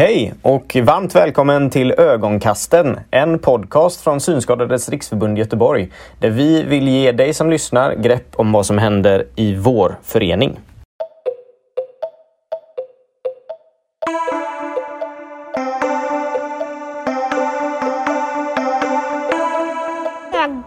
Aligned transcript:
Hej 0.00 0.34
och 0.42 0.76
varmt 0.82 1.14
välkommen 1.14 1.70
till 1.70 1.92
Ögonkasten, 1.92 3.00
en 3.10 3.38
podcast 3.38 4.00
från 4.00 4.20
Synskadades 4.20 4.88
riksförbund 4.88 5.38
Göteborg 5.38 5.92
där 6.20 6.30
vi 6.30 6.62
vill 6.62 6.88
ge 6.88 7.12
dig 7.12 7.34
som 7.34 7.50
lyssnar 7.50 7.94
grepp 7.94 8.36
om 8.36 8.52
vad 8.52 8.66
som 8.66 8.78
händer 8.78 9.26
i 9.36 9.54
vår 9.54 9.98
förening. 10.02 10.58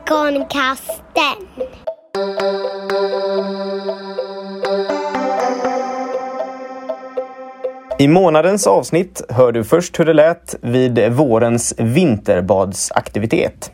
Ögonkasten. 0.07 1.62
I 8.03 8.07
månadens 8.07 8.67
avsnitt 8.67 9.21
hör 9.29 9.51
du 9.51 9.63
först 9.63 9.99
hur 9.99 10.05
det 10.05 10.13
lät 10.13 10.55
vid 10.61 11.11
vårens 11.11 11.73
vinterbadsaktivitet. 11.77 13.71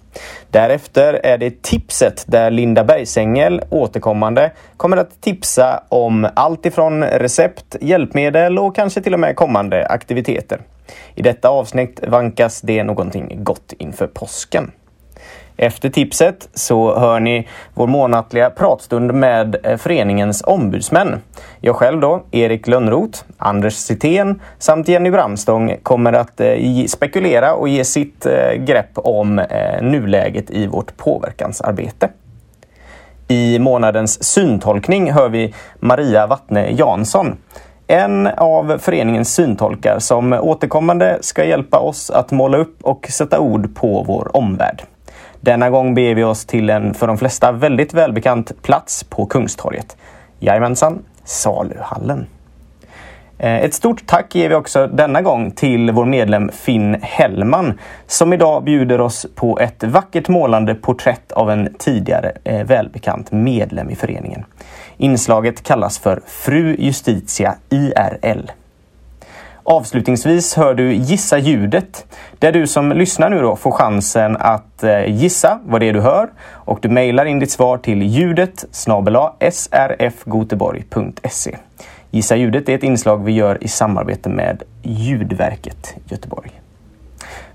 Därefter 0.51 1.13
är 1.13 1.37
det 1.37 1.61
tipset 1.61 2.25
där 2.27 2.51
Linda 2.51 2.83
Bergsängel 2.83 3.61
återkommande 3.69 4.51
kommer 4.77 4.97
att 4.97 5.21
tipsa 5.21 5.83
om 5.89 6.27
allt 6.33 6.65
ifrån 6.65 7.03
recept, 7.03 7.75
hjälpmedel 7.81 8.59
och 8.59 8.75
kanske 8.75 9.01
till 9.01 9.13
och 9.13 9.19
med 9.19 9.35
kommande 9.35 9.87
aktiviteter. 9.87 10.61
I 11.15 11.21
detta 11.21 11.49
avsnitt 11.49 11.99
vankas 12.07 12.61
det 12.61 12.83
någonting 12.83 13.43
gott 13.43 13.73
inför 13.77 14.07
påsken. 14.07 14.71
Efter 15.61 15.89
tipset 15.89 16.49
så 16.53 16.99
hör 16.99 17.19
ni 17.19 17.47
vår 17.73 17.87
månatliga 17.87 18.49
pratstund 18.49 19.13
med 19.13 19.55
eh, 19.63 19.77
föreningens 19.77 20.43
ombudsmän. 20.45 21.21
Jag 21.61 21.75
själv 21.75 21.99
då, 21.99 22.23
Erik 22.31 22.67
Lönnroth, 22.67 23.19
Anders 23.37 23.73
Citén 23.73 24.41
samt 24.57 24.87
Jenny 24.87 25.11
Bramstång 25.11 25.75
kommer 25.83 26.13
att 26.13 26.41
eh, 26.41 26.85
spekulera 26.87 27.53
och 27.53 27.69
ge 27.69 27.85
sitt 27.85 28.25
eh, 28.25 28.53
grepp 28.53 28.91
om 28.95 29.45
nuläget 29.81 30.51
i 30.51 30.67
vårt 30.67 30.97
påverkansarbete. 30.97 32.09
I 33.27 33.59
månadens 33.59 34.23
syntolkning 34.23 35.11
hör 35.11 35.29
vi 35.29 35.53
Maria 35.79 36.27
Wattne 36.27 36.71
Jansson. 36.71 37.37
En 37.87 38.27
av 38.27 38.77
föreningens 38.77 39.33
syntolkar 39.33 39.99
som 39.99 40.33
återkommande 40.33 41.17
ska 41.21 41.45
hjälpa 41.45 41.79
oss 41.79 42.09
att 42.09 42.31
måla 42.31 42.57
upp 42.57 42.77
och 42.81 43.07
sätta 43.09 43.39
ord 43.39 43.75
på 43.75 44.03
vår 44.07 44.37
omvärld. 44.37 44.83
Denna 45.41 45.69
gång 45.69 45.93
beger 45.93 46.15
vi 46.15 46.23
oss 46.23 46.45
till 46.45 46.69
en 46.69 46.93
för 46.93 47.07
de 47.07 47.17
flesta 47.17 47.51
väldigt 47.51 47.93
välbekant 47.93 48.61
plats 48.61 49.03
på 49.03 49.25
Kungstorget. 49.25 49.97
Jajamensan, 50.39 51.03
Saluhallen. 51.23 52.25
Eh, 53.37 53.57
ett 53.57 53.73
stort 53.73 54.05
tack 54.05 54.35
ger 54.35 54.49
vi 54.49 54.55
också 54.55 54.87
denna 54.87 55.21
gång 55.21 55.51
till 55.51 55.91
vår 55.91 56.05
medlem 56.05 56.49
Finn 56.53 56.97
Hellman 57.01 57.79
som 58.07 58.33
idag 58.33 58.63
bjuder 58.63 59.01
oss 59.01 59.25
på 59.35 59.59
ett 59.59 59.83
vackert 59.83 60.27
målande 60.27 60.75
porträtt 60.75 61.31
av 61.31 61.51
en 61.51 61.73
tidigare 61.79 62.31
eh, 62.43 62.65
välbekant 62.65 63.31
medlem 63.31 63.89
i 63.89 63.95
föreningen. 63.95 64.45
Inslaget 64.97 65.63
kallas 65.63 65.99
för 65.99 66.21
Fru 66.25 66.75
Justitia 66.79 67.55
IRL. 67.69 68.51
Avslutningsvis 69.71 70.55
hör 70.55 70.73
du 70.73 70.93
Gissa 70.93 71.37
ljudet, 71.37 72.05
där 72.39 72.51
du 72.51 72.67
som 72.67 72.91
lyssnar 72.91 73.29
nu 73.29 73.41
då 73.41 73.55
får 73.55 73.71
chansen 73.71 74.37
att 74.37 74.83
eh, 74.83 75.05
gissa 75.05 75.59
vad 75.65 75.81
det 75.81 75.89
är 75.89 75.93
du 75.93 76.01
hör 76.01 76.29
och 76.51 76.79
du 76.81 76.89
mejlar 76.89 77.25
in 77.25 77.39
ditt 77.39 77.51
svar 77.51 77.77
till 77.77 78.01
ljudet 78.01 78.65
srfgoteborg.se. 79.51 81.57
Gissa 82.11 82.35
ljudet 82.35 82.69
är 82.69 82.75
ett 82.75 82.83
inslag 82.83 83.23
vi 83.23 83.31
gör 83.31 83.63
i 83.63 83.67
samarbete 83.67 84.29
med 84.29 84.63
Ljudverket 84.81 85.95
Göteborg. 86.05 86.61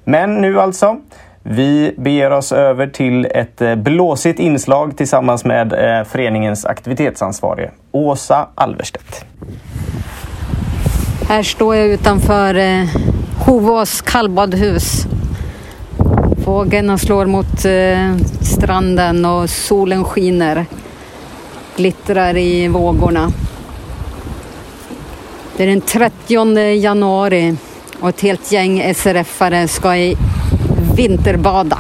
Men 0.04 0.34
nu 0.34 0.60
alltså, 0.60 0.96
vi 1.42 1.94
beger 1.98 2.30
oss 2.30 2.52
över 2.52 2.86
till 2.86 3.24
ett 3.24 3.60
eh, 3.60 3.74
blåsigt 3.74 4.38
inslag 4.38 4.96
tillsammans 4.96 5.44
med 5.44 5.72
eh, 5.72 6.05
föreningens 6.05 6.66
aktivitetsansvarige 6.66 7.70
Åsa 7.92 8.48
Alverstedt. 8.55 9.24
Här 11.29 11.42
står 11.42 11.77
jag 11.77 11.86
utanför 11.86 12.55
eh, 12.55 12.86
Hovås 13.39 14.02
kallbadhus. 14.02 15.07
Vågorna 16.45 16.98
slår 16.98 17.27
mot 17.27 17.64
eh, 17.64 18.17
stranden 18.40 19.24
och 19.24 19.51
solen 19.51 20.05
skiner. 20.05 20.67
Glittrar 21.77 22.36
i 22.36 22.68
vågorna. 22.68 23.33
Det 25.57 25.63
är 25.63 25.67
den 25.67 25.80
30 25.80 26.74
januari 26.74 27.57
och 28.01 28.08
ett 28.08 28.20
helt 28.20 28.52
gäng 28.52 28.83
SRF-are 28.83 29.67
ska 29.67 29.96
i 29.96 30.17
vinterbada. 30.96 31.79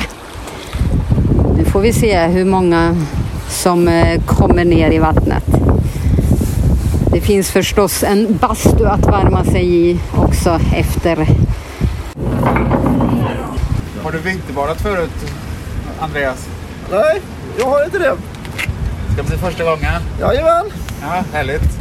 Nu 1.56 1.64
får 1.64 1.80
vi 1.80 1.92
se 1.92 2.26
hur 2.26 2.44
många 2.44 2.96
som 3.48 3.88
eh, 3.88 4.20
kommer 4.26 4.64
ner 4.64 4.90
i 4.90 4.98
vattnet. 4.98 5.63
Det 7.14 7.20
finns 7.20 7.50
förstås 7.50 8.02
en 8.02 8.36
bastu 8.36 8.86
att 8.86 9.06
värma 9.06 9.44
sig 9.44 9.90
i 9.90 10.00
också 10.16 10.60
efter. 10.74 11.16
Har 14.02 14.12
du 14.12 14.18
vinterbadat 14.18 14.80
förut, 14.80 15.10
Andreas? 16.00 16.48
Nej, 16.90 17.20
jag 17.58 17.66
har 17.66 17.84
inte 17.84 17.98
det. 17.98 18.16
Ska 19.12 19.22
det 19.22 19.28
bli 19.28 19.36
första 19.36 19.64
gången? 19.64 20.02
Jajamän. 20.20 20.64
Ja, 21.00 21.24
härligt. 21.32 21.78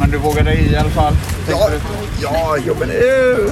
Men 0.00 0.10
du 0.10 0.18
vågar 0.18 0.44
dig 0.44 0.58
i 0.58 0.72
i 0.72 0.76
alla 0.76 0.90
fall? 0.90 1.14
Ja, 1.50 1.68
ja, 2.22 2.56
jo, 2.66 2.74
men 2.78 2.88
det 2.88 2.94
är 2.94 3.00
ju... 3.00 3.50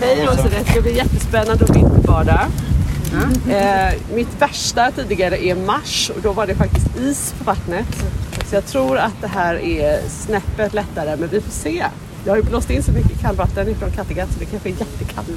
Hej 0.00 0.28
Åsa, 0.28 0.48
det 0.48 0.70
ska 0.70 0.80
bli 0.80 0.96
jättespännande 0.96 1.64
att 1.64 1.76
vinterbada. 1.76 2.40
Mm. 3.14 3.50
Eh, 3.50 3.94
mitt 4.14 4.42
värsta 4.42 4.90
tidigare 4.90 5.46
är 5.46 5.54
mars 5.54 6.10
och 6.16 6.22
då 6.22 6.32
var 6.32 6.46
det 6.46 6.54
faktiskt 6.54 6.96
is 6.96 7.34
på 7.38 7.44
vattnet. 7.44 8.04
Så 8.46 8.54
jag 8.54 8.66
tror 8.66 8.98
att 8.98 9.20
det 9.20 9.28
här 9.28 9.54
är 9.54 10.08
snäppet 10.08 10.74
lättare 10.74 11.16
men 11.16 11.28
vi 11.28 11.40
får 11.40 11.52
se. 11.52 11.84
Jag 12.26 12.32
har 12.32 12.36
ju 12.36 12.42
blåst 12.42 12.70
in 12.70 12.82
så 12.82 12.92
mycket 12.92 13.20
kallvatten 13.20 13.68
ifrån 13.68 13.90
Kattegatt 13.90 14.28
så 14.32 14.38
det 14.38 14.44
kanske 14.44 14.68
är 14.68 14.72
jättekallt. 14.72 15.28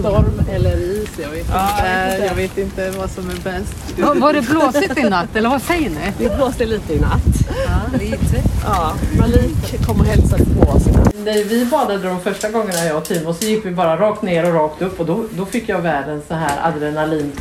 Storm 0.00 0.42
eller 0.52 0.76
is. 0.76 1.08
Jag 1.22 1.28
vet, 1.30 1.46
Ja, 1.52 1.68
inte. 1.70 2.24
jag 2.26 2.34
vet 2.34 2.58
inte. 2.58 2.80
jag 2.80 2.84
vet 2.86 2.88
inte 2.88 2.98
vad 2.98 3.10
som 3.10 3.30
är 3.30 3.34
bäst. 3.34 3.98
Var, 3.98 4.14
var 4.14 4.32
det 4.32 4.40
blåsigt 4.42 4.98
i 4.98 5.02
natt 5.02 5.36
eller 5.36 5.48
vad 5.48 5.62
säger 5.62 5.90
ni? 5.90 6.12
Det 6.18 6.36
blåste 6.36 6.66
lite 6.66 6.94
i 6.94 7.00
natt. 7.00 7.22
Ja, 7.66 7.98
lite. 7.98 8.42
Ja, 8.64 8.92
Malik 9.18 9.86
kom 9.86 10.00
och 10.00 10.06
hälsade 10.06 10.44
på 10.44 10.70
oss. 10.70 10.86
När 11.24 11.44
vi 11.44 11.64
badade 11.66 12.08
de 12.08 12.20
första 12.20 12.48
gångerna 12.50 12.84
jag 12.84 12.96
och 12.96 13.04
Timo 13.04 13.34
så 13.34 13.44
gick 13.46 13.66
vi 13.66 13.70
bara 13.70 13.96
rakt 13.96 14.22
ner 14.22 14.46
och 14.48 14.54
rakt 14.54 14.82
upp 14.82 15.00
och 15.00 15.06
då, 15.06 15.24
då 15.30 15.46
fick 15.46 15.68
jag 15.68 15.78
världens 15.78 16.26
så 16.28 16.34
här 16.34 16.68
adrenalin. 16.68 17.32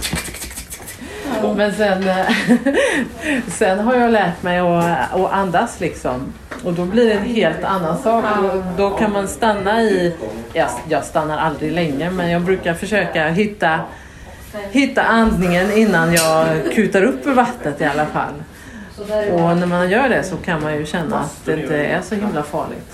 Men 1.55 1.73
sen, 1.75 2.07
eh, 2.07 2.25
sen 3.47 3.79
har 3.79 3.95
jag 3.95 4.11
lärt 4.11 4.43
mig 4.43 4.59
att, 4.59 5.13
att 5.13 5.31
andas 5.31 5.79
liksom. 5.79 6.33
Och 6.63 6.73
då 6.73 6.85
blir 6.85 7.05
det 7.05 7.13
en 7.13 7.25
helt 7.25 7.63
annan 7.63 7.97
sak. 7.97 8.25
Då 8.77 8.89
kan 8.89 9.11
man 9.11 9.27
stanna 9.27 9.81
i, 9.81 10.15
jag, 10.53 10.69
jag 10.89 11.05
stannar 11.05 11.37
aldrig 11.37 11.71
länge 11.71 12.11
men 12.11 12.31
jag 12.31 12.41
brukar 12.41 12.73
försöka 12.73 13.27
hitta, 13.27 13.79
hitta 14.71 15.01
andningen 15.01 15.71
innan 15.71 16.13
jag 16.13 16.47
kutar 16.73 17.03
upp 17.03 17.27
ur 17.27 17.33
vattnet 17.33 17.81
i 17.81 17.85
alla 17.85 18.05
fall. 18.05 18.33
Och 19.31 19.57
när 19.57 19.65
man 19.65 19.89
gör 19.89 20.09
det 20.09 20.23
så 20.23 20.37
kan 20.37 20.61
man 20.61 20.75
ju 20.75 20.85
känna 20.85 21.19
att 21.19 21.45
det 21.45 21.61
inte 21.61 21.77
är 21.77 22.01
så 22.01 22.15
himla 22.15 22.43
farligt. 22.43 22.91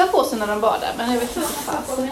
pussa 0.00 0.06
på 0.06 0.24
sig 0.24 0.38
när 0.38 0.46
de 0.46 0.60
badar, 0.60 0.92
men 0.96 1.12
jag 1.12 1.20
vet 1.20 1.36
inte 1.36 1.48
fasen. 1.48 2.08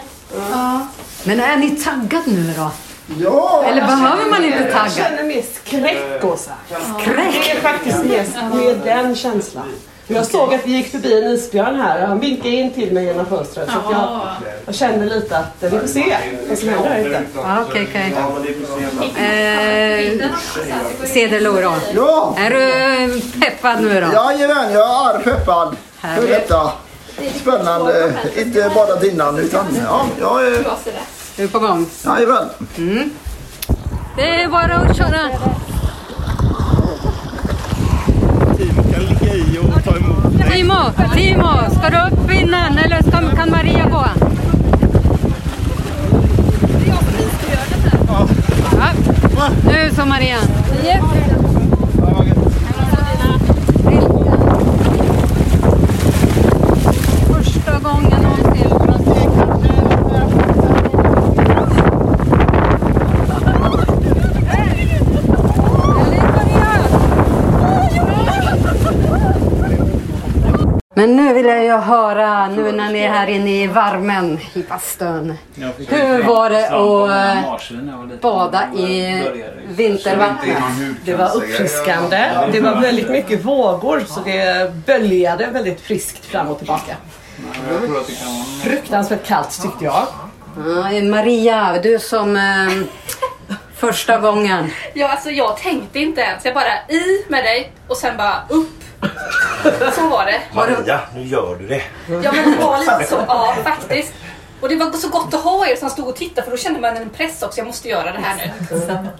Ja. 0.51 0.87
Men 1.23 1.39
är 1.39 1.57
ni 1.57 1.69
taggad 1.69 2.23
nu 2.27 2.53
då? 2.57 2.71
Ja, 3.17 3.63
Eller 3.67 3.81
behöver 3.81 4.29
man 4.29 4.43
inte 4.45 4.57
Jag 4.63 4.71
tagga? 4.71 4.89
känner 4.89 5.23
mer 5.23 5.43
skräck 5.63 6.23
Åsa. 6.23 6.51
Skräck? 6.67 7.41
Det 7.45 7.51
är 7.51 7.61
faktiskt 7.61 8.03
mest 8.05 8.35
med 8.53 8.77
den 8.83 9.15
känslan. 9.15 9.65
Jag 10.07 10.25
såg 10.25 10.53
att 10.53 10.63
det 10.63 10.69
gick 10.71 10.91
förbi 10.91 11.23
en 11.23 11.31
isbjörn 11.31 11.75
här 11.79 12.01
och 12.01 12.07
han 12.07 12.19
vinkade 12.19 12.49
in 12.49 12.71
till 12.73 12.93
mig 12.93 13.05
genom 13.05 13.25
fönstret. 13.25 13.69
Så 13.71 13.77
att 13.79 13.91
jag, 13.91 14.19
jag 14.65 14.75
känner 14.75 15.05
lite 15.05 15.37
att 15.37 15.63
eh, 15.63 15.71
vi 15.71 15.79
får 15.79 15.87
se 15.87 16.17
vad 16.49 16.57
som 16.57 16.69
händer 16.69 16.89
här 16.89 16.99
ute. 16.99 17.21
Okej, 17.69 17.87
okej. 17.89 18.13
Eh, 19.25 20.29
Cederlo 21.07 21.53
då. 21.61 21.73
ja, 21.95 22.35
Är 22.39 22.49
du 22.49 23.21
peppad 23.39 23.81
nu 23.81 23.89
då? 24.01 24.07
jajamän, 24.13 24.73
jag 24.73 25.15
är 25.15 25.19
peppad 25.19 25.75
för 26.17 26.27
detta. 26.27 26.71
Spännande. 27.41 28.13
Inte 28.37 28.71
badat 28.75 29.03
innan 29.03 29.37
utan 29.39 29.65
ja, 29.85 30.05
jag 30.19 30.47
är... 30.47 30.63
Du 31.39 31.45
är 31.45 31.47
på 31.47 31.59
gång. 31.59 31.85
Jajamän. 32.05 32.49
Det 34.15 34.43
är 34.43 34.49
bara 34.49 34.75
att 34.75 34.97
köra. 34.97 35.29
Timo 38.57 38.83
kan 38.83 39.03
ligga 39.03 39.33
i 39.33 39.57
och 39.57 39.83
ta 39.83 39.97
emot. 39.97 40.51
Timo, 40.51 40.75
Timo, 41.13 41.53
ska 41.71 41.89
du 41.89 42.15
upp 42.15 42.31
innan 42.31 42.77
eller 42.77 43.01
ska, 43.01 43.35
kan 43.35 43.49
Maria. 50.05 50.37
Men 70.99 71.15
nu 71.15 71.28
vill 71.43 71.47
jag 71.47 71.63
ju 71.63 71.71
höra, 71.71 72.47
nu 72.47 72.71
när 72.71 72.89
ni 72.89 72.99
är 72.99 73.09
här 73.09 73.27
inne 73.27 73.63
i 73.63 73.67
värmen 73.67 74.39
i 74.53 74.63
bastun. 74.63 75.37
Hur 75.87 76.23
var 76.23 76.49
det 76.49 76.67
att 76.67 77.43
eh, 78.13 78.19
bada 78.21 78.73
i 78.73 79.23
vintervattnet? 79.67 80.57
Det 81.05 81.15
var 81.15 81.35
uppfriskande. 81.35 82.29
Det 82.51 82.61
var 82.61 82.81
väldigt 82.81 83.09
mycket 83.09 83.45
vågor 83.45 84.03
så 84.07 84.19
det 84.19 84.71
böljade 84.85 85.47
väldigt 85.47 85.81
friskt 85.81 86.25
fram 86.25 86.47
och 86.47 86.57
tillbaka. 86.57 86.95
Fruktansvärt 88.63 89.25
kallt 89.25 89.61
tyckte 89.61 89.85
jag. 89.85 90.07
Ja, 90.65 91.01
Maria, 91.01 91.79
du 91.83 91.99
som 91.99 92.35
eh, 92.37 93.53
första 93.75 94.19
gången. 94.19 94.71
Ja, 94.93 95.09
alltså 95.09 95.29
jag 95.29 95.57
tänkte 95.57 95.99
inte 95.99 96.21
ens. 96.21 96.45
Jag 96.45 96.53
bara 96.53 96.93
i 96.95 97.25
med 97.27 97.43
dig 97.43 97.71
och 97.87 97.97
sen 97.97 98.17
bara 98.17 98.35
upp. 98.49 98.78
Så 99.95 100.09
var 100.09 100.25
det. 100.25 100.41
Maria, 100.53 100.99
nu 101.15 101.23
gör 101.23 101.55
du 101.59 101.67
det. 101.67 101.81
Ja, 102.23 102.31
men 102.31 102.51
det 102.51 102.57
var 102.65 102.79
lite 102.79 103.09
så. 103.09 103.23
Ja, 103.27 103.55
faktiskt. 103.63 104.13
Och 104.61 104.69
det 104.69 104.75
var 104.75 104.91
så 104.91 105.09
gott 105.09 105.33
att 105.33 105.41
ha 105.43 105.67
er 105.67 105.75
som 105.75 105.89
stod 105.89 106.07
och 106.07 106.15
tittade 106.15 106.43
för 106.43 106.51
då 106.51 106.57
kände 106.57 106.79
man 106.79 106.97
en 106.97 107.09
press 107.09 107.43
också. 107.43 107.57
Jag 107.59 107.67
måste 107.67 107.89
göra 107.89 108.11
det 108.11 108.19
här 108.23 108.35
nu. 108.35 108.51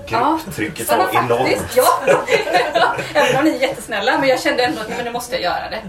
Ja, 0.07 0.39
Grupptrycket 0.45 0.87
så 0.87 0.97
var 0.97 1.09
enormt. 1.13 1.75
Ja. 1.75 2.01
Även 3.13 3.37
om 3.37 3.43
ni 3.43 3.49
är 3.55 3.59
jättesnälla. 3.59 4.17
Men 4.19 4.29
jag 4.29 4.39
kände 4.41 4.63
ändå 4.63 4.81
att 4.81 4.89
men 4.89 5.05
nu 5.05 5.11
måste 5.11 5.35
jag 5.35 5.43
göra 5.43 5.69
det. 5.69 5.81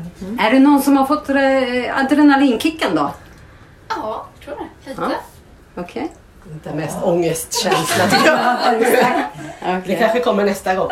Är 0.43 0.51
det 0.51 0.59
någon 0.59 0.83
som 0.83 0.97
har 0.97 1.07
fått 1.07 1.29
eh, 1.29 2.05
adrenalinkicken 2.05 2.95
då? 2.95 3.11
Ja, 3.89 4.27
jag 4.39 4.45
tror 4.45 4.57
det. 4.85 4.91
Lite. 4.91 5.03
Ja. 5.03 5.83
Okej. 5.83 6.13
Inte 6.53 6.75
mest 6.75 6.97
ångestkänsla 7.03 8.07
tycker 8.11 8.27
jag. 9.63 9.83
Det 9.87 9.95
kanske 9.95 10.21
kommer 10.21 10.45
nästa 10.45 10.75
gång. 10.75 10.91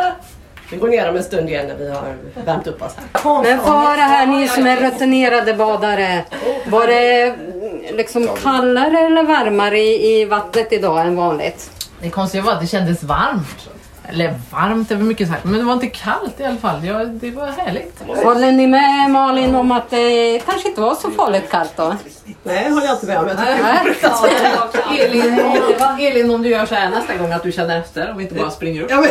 Vi 0.71 0.77
går 0.77 0.89
ner 0.89 1.09
om 1.09 1.17
en 1.17 1.23
stund 1.25 1.49
igen 1.49 1.67
när 1.69 1.75
vi 1.75 1.89
har 1.91 2.15
värmt 2.45 2.67
upp 2.67 2.83
oss 2.83 2.93
här. 2.97 3.43
Men 3.43 3.59
få 3.61 3.71
höra 3.71 4.01
här, 4.01 4.27
ni 4.27 4.49
som 4.49 4.67
är 4.67 4.77
rutinerade 4.77 5.55
badare. 5.55 6.25
Var 6.67 6.87
det 6.87 7.23
mm, 7.23 7.97
liksom 7.97 8.29
kallare 8.43 8.99
eller 8.99 9.23
varmare 9.23 9.79
i, 9.79 10.21
i 10.21 10.25
vattnet 10.25 10.73
idag 10.73 11.01
än 11.01 11.17
vanligt? 11.17 11.71
Det 12.01 12.11
konstiga 12.11 12.43
var 12.45 12.53
att 12.53 12.61
det 12.61 12.67
kändes 12.67 13.03
varmt. 13.03 13.69
Eller 14.11 14.35
varmt 14.51 14.91
är 14.91 14.95
väl 14.97 15.05
mycket 15.05 15.29
sagt, 15.29 15.45
men 15.45 15.59
det 15.59 15.65
var 15.65 15.73
inte 15.73 15.87
kallt 15.87 16.41
i 16.41 16.45
alla 16.45 16.57
fall. 16.57 16.85
Ja, 16.85 17.05
det 17.05 17.31
var 17.31 17.47
härligt. 17.47 18.03
Håller 18.25 18.53
ni 18.53 18.67
med 18.67 19.11
Malin 19.11 19.55
om 19.55 19.73
att 19.73 19.91
det 19.91 20.39
kanske 20.47 20.69
inte 20.69 20.81
var 20.81 20.95
så 20.95 21.11
farligt 21.11 21.51
kallt 21.51 21.73
då? 21.77 21.97
Nej, 22.43 22.71
håller 22.71 22.87
jag 22.87 22.95
inte 22.95 23.07
med 23.07 23.19
om. 23.19 23.29
Jag 23.29 23.37
tycker 24.73 25.05
Elin, 25.05 25.41
om, 25.45 25.99
Elin, 26.01 26.31
om 26.31 26.43
du 26.43 26.49
gör 26.49 26.67
så 26.67 26.75
här 26.75 26.91
nästa 26.91 27.17
gång 27.17 27.33
att 27.33 27.43
du 27.43 27.53
känner 27.53 27.79
efter 27.81 28.15
och 28.15 28.23
inte 28.23 28.35
bara 28.35 28.51
springer 28.51 28.83
upp. 28.83 28.91
Ja, 28.91 29.01
men- 29.01 29.11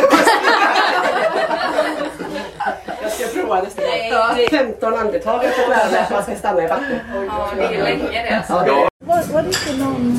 Jag 3.02 3.10
ska 3.12 3.37
prova 3.48 3.62
nästa 3.62 3.82
gång. 3.82 4.48
15 4.50 4.94
andetag. 4.94 5.44
Jag 5.44 5.54
får 5.54 5.70
lära 5.70 5.90
mig 5.90 6.00
att 6.00 6.10
man 6.10 6.22
ska 6.22 6.34
stanna 6.34 6.64
i 6.64 6.68
vattnet. 6.68 6.98
Ja, 7.28 7.50
det 7.56 7.62
är 7.76 7.84
länge 7.84 8.22
det 8.30 8.36
alltså. 8.36 8.88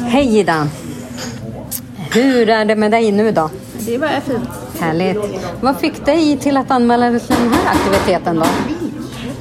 Hej 0.08 0.38
Ida! 0.40 0.68
Hur 2.14 2.50
är 2.50 2.66
det 2.66 2.76
med 2.76 2.92
dig 2.92 3.12
nu 3.12 3.32
då? 3.32 3.50
Det 3.80 3.98
var 3.98 4.08
fint. 4.08 4.50
Härligt. 4.80 5.18
Vad 5.62 5.78
fick 5.80 6.06
dig 6.06 6.38
till 6.38 6.58
att 6.58 6.72
anmäla 6.72 7.10
dig 7.10 7.20
till 7.20 7.36
den 7.36 7.54
här 7.54 7.76
aktiviteten 7.76 8.36
då? 8.36 8.46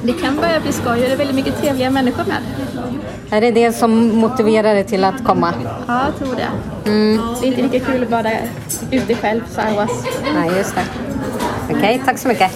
Det 0.01 0.13
kan 0.13 0.35
börja 0.35 0.59
bli 0.59 0.71
skoj 0.71 0.91
och 0.91 0.97
det 1.07 1.11
är 1.11 1.17
väldigt 1.17 1.35
mycket 1.35 1.61
trevliga 1.61 1.89
människor 1.89 2.23
med. 2.25 2.37
Är 3.31 3.41
det 3.41 3.51
det 3.51 3.73
som 3.73 4.15
motiverar 4.15 4.73
dig 4.73 4.83
till 4.83 5.03
att 5.03 5.23
komma? 5.25 5.53
Ja, 5.87 6.01
jag 6.05 6.17
tror 6.17 6.35
det. 6.35 6.47
Det 7.41 7.47
är 7.47 7.51
inte 7.51 7.61
lika 7.61 7.85
kul 7.85 8.03
att 8.03 8.09
bada 8.09 8.31
ute 8.91 9.15
själv 9.15 9.41
så 9.55 9.61
här. 9.61 9.87
Nej, 10.33 10.57
just 10.57 10.75
det. 10.75 10.83
Okej, 11.71 12.01
tack 12.05 12.17
så 12.17 12.27
mycket. 12.27 12.51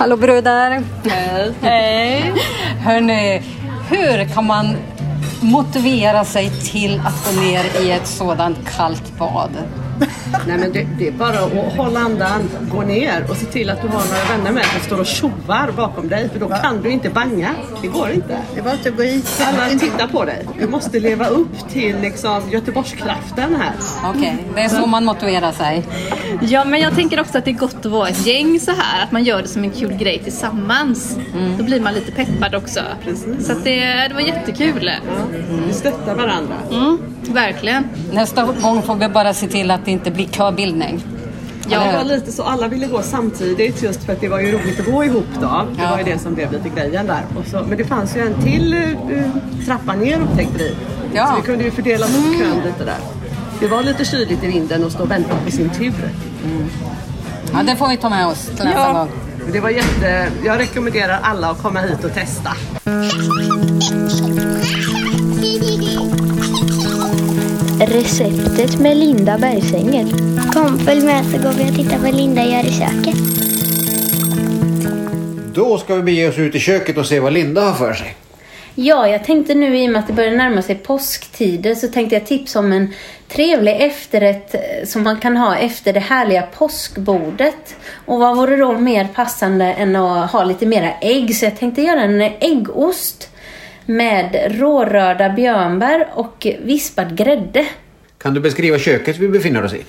Hallå 0.00 0.16
brudar! 0.16 0.82
Hej! 1.62 2.32
Hörni, 2.84 3.42
hur 3.90 4.34
kan 4.34 4.46
man 4.46 4.76
motivera 5.40 6.24
sig 6.24 6.50
till 6.50 7.02
att 7.06 7.24
gå 7.24 7.40
ner 7.40 7.64
i 7.82 7.90
ett 7.90 8.06
sådant 8.06 8.58
kallt 8.76 9.18
bad? 9.18 9.50
Nej, 10.46 10.58
men 10.58 10.72
det, 10.72 10.86
det 10.98 11.08
är 11.08 11.12
bara 11.12 11.38
att 11.38 11.76
hålla 11.76 12.00
andan, 12.00 12.50
gå 12.70 12.82
ner 12.82 13.24
och 13.30 13.36
se 13.36 13.46
till 13.46 13.70
att 13.70 13.82
du 13.82 13.88
har 13.88 14.04
några 14.04 14.36
vänner 14.36 14.52
med 14.52 14.64
som 14.64 14.80
står 14.80 15.00
och 15.00 15.06
tjoar 15.06 15.72
bakom 15.76 16.08
dig. 16.08 16.28
För 16.28 16.40
då 16.40 16.48
kan 16.48 16.82
du 16.82 16.90
inte 16.90 17.10
banga. 17.10 17.54
Det 17.82 17.88
går 17.88 18.10
inte. 18.10 18.38
Det 18.54 18.60
var 18.60 18.72
inte 18.72 18.88
att 18.88 18.96
gå 18.96 19.02
i. 19.02 19.22
Alla 19.40 19.78
tittar 19.78 20.06
på 20.06 20.24
dig. 20.24 20.46
Du 20.58 20.68
måste 20.68 21.00
leva 21.00 21.26
upp 21.26 21.68
till 21.68 22.00
liksom, 22.00 22.50
Göteborgskraften 22.50 23.56
här. 23.56 23.72
Okej, 24.10 24.46
det 24.54 24.60
är 24.60 24.68
så 24.68 24.86
man 24.86 25.04
motiverar 25.04 25.52
sig. 25.52 25.86
Ja, 26.42 26.64
men 26.64 26.80
jag 26.80 26.94
tänker 26.94 27.20
också 27.20 27.38
att 27.38 27.44
det 27.44 27.50
är 27.50 27.54
gott 27.54 27.86
att 27.86 27.92
vara 27.92 28.08
ett 28.08 28.26
gäng 28.26 28.60
så 28.60 28.70
här. 28.70 29.04
Att 29.04 29.12
man 29.12 29.24
gör 29.24 29.42
det 29.42 29.48
som 29.48 29.64
en 29.64 29.70
kul 29.70 29.92
grej 29.92 30.18
tillsammans. 30.24 31.16
Då 31.58 31.64
blir 31.64 31.80
man 31.80 31.94
lite 31.94 32.12
peppad 32.12 32.54
också. 32.54 32.80
Så 33.40 33.52
att 33.52 33.64
det, 33.64 34.08
det 34.08 34.14
var 34.14 34.20
jättekul. 34.20 34.90
Vi 35.66 35.72
stöttar 35.74 36.14
varandra. 36.14 36.54
Mm, 36.70 36.98
verkligen. 37.28 37.84
Nästa 38.12 38.44
gång 38.62 38.82
får 38.82 38.94
vi 38.94 39.08
bara 39.08 39.34
se 39.34 39.46
till 39.48 39.70
att 39.70 39.84
det 39.84 39.90
inte 39.90 40.10
blir 40.10 40.26
köbildning. 40.28 41.04
Ja, 41.68 41.80
det 41.84 41.96
var 41.96 42.04
lite 42.04 42.32
så. 42.32 42.42
Alla 42.42 42.68
ville 42.68 42.86
gå 42.86 43.02
samtidigt 43.02 43.82
just 43.82 44.04
för 44.04 44.12
att 44.12 44.20
det 44.20 44.28
var 44.28 44.40
ju 44.40 44.52
roligt 44.52 44.80
att 44.80 44.86
gå 44.86 45.04
ihop 45.04 45.26
då. 45.40 45.66
Det 45.76 45.82
Ja. 45.82 45.90
var 45.90 45.98
ju 45.98 46.04
det 46.04 46.18
som 46.18 46.34
blev 46.34 46.52
lite 46.52 46.68
grejen 46.68 47.06
där. 47.06 47.22
Och 47.38 47.46
så, 47.46 47.64
men 47.68 47.78
det 47.78 47.84
fanns 47.84 48.16
ju 48.16 48.20
en 48.20 48.42
till 48.42 48.74
uh, 48.74 49.64
trappa 49.66 49.94
ner 49.94 50.20
upptäckte 50.20 50.58
vi. 50.58 50.74
Ja. 51.14 51.26
Så 51.26 51.36
vi 51.40 51.46
kunde 51.46 51.64
ju 51.64 51.70
fördela 51.70 52.06
upp 52.06 52.38
kön 52.38 52.56
lite 52.64 52.84
där. 52.84 52.98
Det 53.60 53.66
var 53.68 53.82
lite 53.82 54.04
kyligt 54.04 54.44
i 54.44 54.46
vinden 54.46 54.84
och 54.84 54.92
stå 54.92 55.02
och 55.02 55.10
vänta 55.10 55.34
på 55.44 55.50
sin 55.50 55.70
tur. 55.70 55.92
Ja, 57.52 57.62
det 57.62 57.76
får 57.76 57.88
vi 57.88 57.96
ta 57.96 58.08
med 58.08 58.26
oss 58.26 58.46
till 58.46 58.64
nästa 58.64 58.80
Ja. 58.80 58.92
gång. 58.92 59.08
Det 59.52 59.60
var 59.60 59.70
jätte... 59.70 60.26
Jag 60.44 60.60
rekommenderar 60.60 61.20
alla 61.22 61.50
att 61.50 61.62
komma 61.62 61.80
hit 61.80 62.04
och 62.04 62.14
testa. 62.14 62.50
Receptet 67.80 68.80
med 68.80 68.96
Linda 68.96 69.38
Bergsänger. 69.38 70.06
Kom, 70.52 70.78
följ 70.78 71.04
med 71.04 71.24
så 71.24 71.38
går 71.42 71.52
vi 71.52 71.70
och 71.70 71.74
tittar 71.76 71.98
vad 71.98 72.14
Linda 72.14 72.44
gör 72.44 72.66
i 72.66 72.72
köket. 72.72 73.14
Då 75.54 75.78
ska 75.78 75.94
vi 75.94 76.02
bege 76.02 76.28
oss 76.28 76.38
ut 76.38 76.54
i 76.54 76.58
köket 76.58 76.96
och 76.96 77.06
se 77.06 77.20
vad 77.20 77.32
Linda 77.32 77.60
har 77.60 77.74
för 77.74 77.94
sig. 77.94 78.16
Ja, 78.74 79.08
jag 79.08 79.24
tänkte 79.24 79.54
nu 79.54 79.78
i 79.78 79.86
och 79.86 79.92
med 79.92 80.00
att 80.00 80.06
det 80.06 80.12
börjar 80.12 80.36
närma 80.36 80.62
sig 80.62 80.74
påsktider 80.74 81.74
så 81.74 81.88
tänkte 81.88 82.16
jag 82.16 82.26
tipsa 82.26 82.58
om 82.58 82.72
en 82.72 82.94
trevlig 83.28 83.76
efterrätt 83.80 84.54
eh, 84.54 84.86
som 84.86 85.02
man 85.02 85.20
kan 85.20 85.36
ha 85.36 85.56
efter 85.56 85.92
det 85.92 86.00
härliga 86.00 86.42
påskbordet. 86.42 87.76
Och 88.06 88.18
vad 88.18 88.36
vore 88.36 88.56
då 88.56 88.78
mer 88.78 89.08
passande 89.14 89.64
än 89.64 89.96
att 89.96 90.30
ha 90.30 90.44
lite 90.44 90.66
mera 90.66 90.92
ägg? 91.00 91.36
Så 91.36 91.44
jag 91.44 91.58
tänkte 91.58 91.82
göra 91.82 92.02
en 92.02 92.20
äggost 92.20 93.30
med 93.90 94.58
rårörda 94.60 95.28
björnbär 95.28 96.06
och 96.14 96.46
vispad 96.62 97.16
grädde. 97.16 97.66
Kan 98.18 98.34
du 98.34 98.40
beskriva 98.40 98.78
köket 98.78 99.18
vi 99.18 99.28
befinner 99.28 99.64
oss 99.64 99.74
i? 99.74 99.84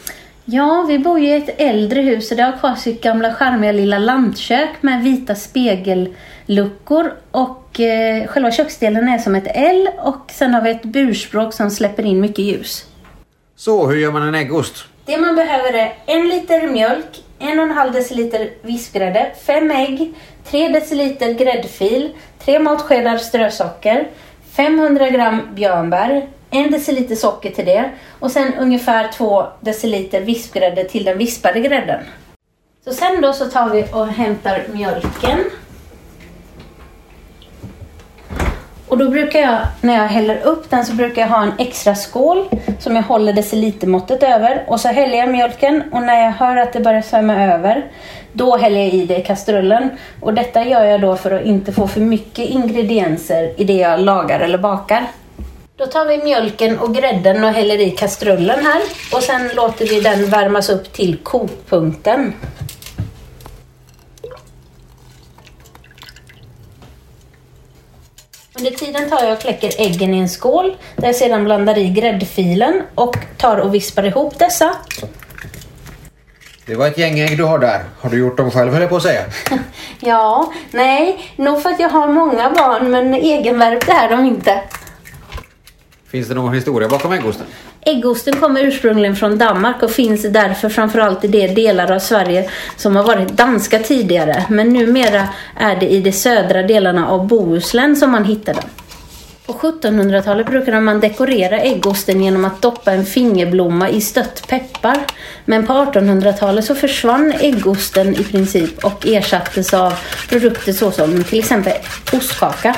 Ja, 0.45 0.85
vi 0.87 0.99
bor 0.99 1.19
ju 1.19 1.27
i 1.27 1.33
ett 1.33 1.61
äldre 1.61 2.01
hus 2.01 2.31
och 2.31 2.37
det 2.37 2.43
har 2.43 2.57
kvar 2.57 2.75
sitt 2.75 3.01
gamla 3.01 3.33
charmiga 3.33 3.71
lilla 3.71 3.97
lantkök 3.97 4.69
med 4.81 5.03
vita 5.03 5.35
spegelluckor 5.35 7.13
och 7.31 7.79
eh, 7.79 8.27
själva 8.27 8.51
köksdelen 8.51 9.09
är 9.09 9.17
som 9.17 9.35
ett 9.35 9.47
L 9.55 9.89
och 9.97 10.31
sen 10.31 10.53
har 10.53 10.61
vi 10.61 10.71
ett 10.71 10.83
burspråk 10.83 11.53
som 11.53 11.71
släpper 11.71 12.05
in 12.05 12.21
mycket 12.21 12.45
ljus. 12.45 12.85
Så, 13.55 13.87
hur 13.87 13.97
gör 13.97 14.11
man 14.11 14.27
en 14.27 14.35
äggost? 14.35 14.85
Det 15.05 15.17
man 15.17 15.35
behöver 15.35 15.73
är 15.73 15.93
en 16.05 16.29
liter 16.29 16.67
mjölk, 16.67 17.23
en 17.41 17.59
och 17.59 17.65
en 17.65 17.71
halv 17.71 17.93
deciliter 17.93 18.49
vispgrädde, 18.61 19.31
fem 19.45 19.71
ägg, 19.71 20.13
tre 20.45 20.67
deciliter 20.67 21.33
gräddfil, 21.33 22.09
tre 22.39 22.59
matskedar 22.59 23.17
strösocker, 23.17 24.07
500 24.51 25.09
gram 25.09 25.41
björnbär, 25.55 26.27
en 26.49 26.71
deciliter 26.71 27.15
socker 27.15 27.51
till 27.51 27.65
det 27.65 27.91
och 28.19 28.31
sen 28.31 28.53
ungefär 28.53 29.11
två 29.11 29.45
deciliter 29.61 30.21
vispgrädde 30.21 30.83
till 30.83 31.03
den 31.03 31.17
vispade 31.17 31.59
grädden. 31.59 31.99
Så 32.83 32.93
sen 32.93 33.21
då 33.21 33.33
så 33.33 33.45
tar 33.45 33.69
vi 33.69 33.85
och 33.93 34.07
hämtar 34.07 34.63
mjölken. 34.73 35.39
Och 38.91 38.97
då 38.97 39.09
brukar 39.09 39.39
jag, 39.39 39.59
när 39.81 39.93
jag 39.97 40.07
häller 40.07 40.41
upp 40.43 40.69
den 40.69 40.85
så 40.85 40.93
brukar 40.93 41.21
jag 41.21 41.29
ha 41.29 41.43
en 41.43 41.51
extra 41.57 41.95
skål 41.95 42.49
som 42.79 42.95
jag 42.95 43.03
håller 43.03 43.33
decilitermåttet 43.33 44.23
över. 44.23 44.63
Och 44.67 44.79
så 44.79 44.87
häller 44.87 45.17
jag 45.17 45.29
mjölken 45.29 45.83
och 45.91 46.01
när 46.01 46.23
jag 46.23 46.31
hör 46.31 46.57
att 46.57 46.73
det 46.73 46.79
börjar 46.79 47.01
svämma 47.01 47.43
över 47.53 47.85
då 48.33 48.57
häller 48.57 48.79
jag 48.79 48.89
i 48.89 49.05
det 49.05 49.17
i 49.17 49.23
kastrullen. 49.23 49.89
Och 50.19 50.33
detta 50.33 50.65
gör 50.65 50.83
jag 50.83 51.01
då 51.01 51.15
för 51.15 51.31
att 51.31 51.45
inte 51.45 51.71
få 51.71 51.87
för 51.87 52.01
mycket 52.01 52.49
ingredienser 52.49 53.53
i 53.57 53.63
det 53.63 53.77
jag 53.77 53.99
lagar 53.99 54.39
eller 54.39 54.57
bakar. 54.57 55.05
Då 55.75 55.85
tar 55.85 56.05
vi 56.05 56.23
mjölken 56.23 56.79
och 56.79 56.95
grädden 56.95 57.43
och 57.43 57.49
häller 57.49 57.79
i 57.79 57.91
kastrullen 57.91 58.65
här. 58.65 58.81
Och 59.13 59.23
sen 59.23 59.49
låter 59.55 59.85
vi 59.85 60.01
den 60.01 60.29
värmas 60.29 60.69
upp 60.69 60.93
till 60.93 61.17
kokpunkten. 61.17 62.33
Under 68.61 68.77
tiden 68.77 69.09
tar 69.09 69.23
jag 69.23 69.33
och 69.33 69.39
kläcker 69.39 69.73
äggen 69.77 70.13
i 70.13 70.19
en 70.19 70.29
skål 70.29 70.77
där 70.95 71.07
jag 71.07 71.15
sedan 71.15 71.43
blandar 71.43 71.77
i 71.77 71.89
gräddfilen 71.89 72.81
och 72.95 73.17
tar 73.37 73.57
och 73.57 73.73
vispar 73.73 74.03
ihop 74.03 74.39
dessa. 74.39 74.75
Det 76.65 76.75
var 76.75 76.87
ett 76.87 76.97
gäng 76.97 77.19
ägg 77.19 77.37
du 77.37 77.43
har 77.43 77.59
där. 77.59 77.83
Har 77.99 78.09
du 78.09 78.17
gjort 78.17 78.37
dem 78.37 78.51
själv 78.51 78.71
höll 78.71 78.81
jag 78.81 78.89
på 78.89 78.95
att 78.95 79.03
säga. 79.03 79.23
Ja, 79.99 80.53
nej, 80.71 81.31
nog 81.35 81.61
för 81.61 81.69
att 81.69 81.79
jag 81.79 81.89
har 81.89 82.07
många 82.07 82.49
barn 82.49 82.91
men 82.91 83.13
egenvärpta 83.13 83.93
är 83.93 84.09
de 84.09 84.25
inte. 84.25 84.61
Finns 86.07 86.27
det 86.27 86.33
någon 86.33 86.53
historia 86.53 86.89
bakom 86.89 87.11
äggosten? 87.11 87.45
Äggosten 87.85 88.39
kommer 88.39 88.63
ursprungligen 88.63 89.15
från 89.15 89.37
Danmark 89.37 89.83
och 89.83 89.91
finns 89.91 90.21
därför 90.29 90.69
framförallt 90.69 91.23
i 91.23 91.27
de 91.27 91.47
delar 91.47 91.91
av 91.91 91.99
Sverige 91.99 92.49
som 92.77 92.95
har 92.95 93.03
varit 93.03 93.29
danska 93.29 93.79
tidigare. 93.79 94.45
Men 94.49 94.69
numera 94.69 95.27
är 95.59 95.75
det 95.75 95.89
i 95.89 96.01
de 96.01 96.11
södra 96.11 96.63
delarna 96.63 97.07
av 97.07 97.27
Bohuslän 97.27 97.95
som 97.95 98.11
man 98.11 98.25
hittar 98.25 98.53
den. 98.53 98.63
På 99.45 99.53
1700-talet 99.53 100.47
brukade 100.47 100.81
man 100.81 100.99
dekorera 100.99 101.59
äggosten 101.59 102.23
genom 102.23 102.45
att 102.45 102.61
doppa 102.61 102.91
en 102.91 103.05
fingerblomma 103.05 103.89
i 103.89 104.01
stött 104.01 104.47
peppar. 104.47 104.97
Men 105.45 105.67
på 105.67 105.73
1800-talet 105.73 106.65
så 106.65 106.75
försvann 106.75 107.33
äggosten 107.39 108.15
i 108.15 108.23
princip 108.23 108.85
och 108.85 109.07
ersattes 109.07 109.73
av 109.73 109.93
produkter 110.29 110.73
såsom 110.73 111.23
till 111.23 111.39
exempel 111.39 111.73
ostkaka. 112.13 112.75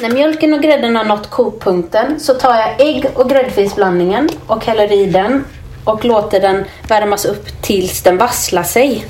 När 0.00 0.10
mjölken 0.10 0.54
och 0.54 0.62
grädden 0.62 0.96
har 0.96 1.04
nått 1.04 1.30
kokpunkten 1.30 2.20
så 2.20 2.34
tar 2.34 2.56
jag 2.56 2.80
ägg 2.80 3.06
och 3.14 3.30
gräddfilsblandningen 3.30 4.28
och 4.46 4.64
häller 4.64 4.92
i 4.92 5.06
den 5.06 5.44
och 5.84 6.04
låter 6.04 6.40
den 6.40 6.64
värmas 6.88 7.24
upp 7.24 7.62
tills 7.62 8.02
den 8.02 8.18
vasslar 8.18 8.62
sig. 8.62 9.06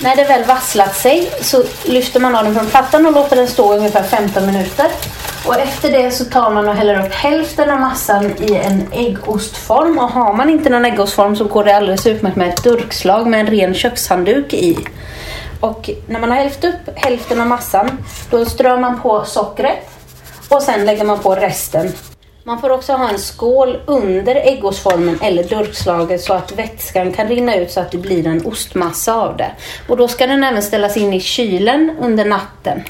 När 0.00 0.16
det 0.16 0.24
väl 0.24 0.44
vasslat 0.44 0.96
sig 0.96 1.30
så 1.40 1.62
lyfter 1.84 2.20
man 2.20 2.36
av 2.36 2.44
den 2.44 2.54
från 2.54 2.66
plattan 2.66 3.06
och 3.06 3.12
låter 3.12 3.36
den 3.36 3.48
stå 3.48 3.74
ungefär 3.74 4.02
15 4.02 4.46
minuter. 4.46 4.86
Och 5.46 5.58
efter 5.58 5.92
det 5.92 6.10
så 6.10 6.24
tar 6.24 6.50
man 6.50 6.68
och 6.68 6.74
häller 6.74 7.06
upp 7.06 7.12
hälften 7.12 7.70
av 7.70 7.80
massan 7.80 8.32
i 8.42 8.54
en 8.54 8.86
äggostform. 8.92 9.98
Och 9.98 10.10
har 10.10 10.32
man 10.32 10.50
inte 10.50 10.70
någon 10.70 10.84
äggostform 10.84 11.36
så 11.36 11.44
går 11.44 11.64
det 11.64 11.76
alldeles 11.76 12.06
utmärkt 12.06 12.36
med 12.36 12.48
ett 12.48 12.64
durkslag 12.64 13.26
med 13.26 13.40
en 13.40 13.46
ren 13.46 13.74
kökshandduk 13.74 14.54
i. 14.54 14.78
Och 15.66 15.90
när 16.06 16.20
man 16.20 16.30
har 16.30 16.36
hälft 16.36 16.64
upp 16.64 16.96
hälften 16.96 17.40
av 17.40 17.46
massan 17.46 18.04
då 18.30 18.44
strör 18.44 18.78
man 18.78 19.00
på 19.00 19.24
sockret 19.24 19.90
och 20.48 20.62
sen 20.62 20.86
lägger 20.86 21.04
man 21.04 21.18
på 21.18 21.34
resten. 21.34 21.92
Man 22.44 22.60
får 22.60 22.70
också 22.70 22.92
ha 22.92 23.08
en 23.08 23.18
skål 23.18 23.82
under 23.86 24.34
äggostformen 24.34 25.18
eller 25.22 25.44
durkslaget 25.44 26.20
så 26.20 26.32
att 26.32 26.52
vätskan 26.52 27.12
kan 27.12 27.28
rinna 27.28 27.56
ut 27.56 27.70
så 27.70 27.80
att 27.80 27.90
det 27.90 27.98
blir 27.98 28.26
en 28.26 28.46
ostmassa 28.46 29.14
av 29.14 29.36
det. 29.36 29.50
Och 29.88 29.96
då 29.96 30.08
ska 30.08 30.26
den 30.26 30.44
även 30.44 30.62
ställas 30.62 30.96
in 30.96 31.12
i 31.12 31.20
kylen 31.20 31.96
under 32.00 32.24
natten. 32.24 32.82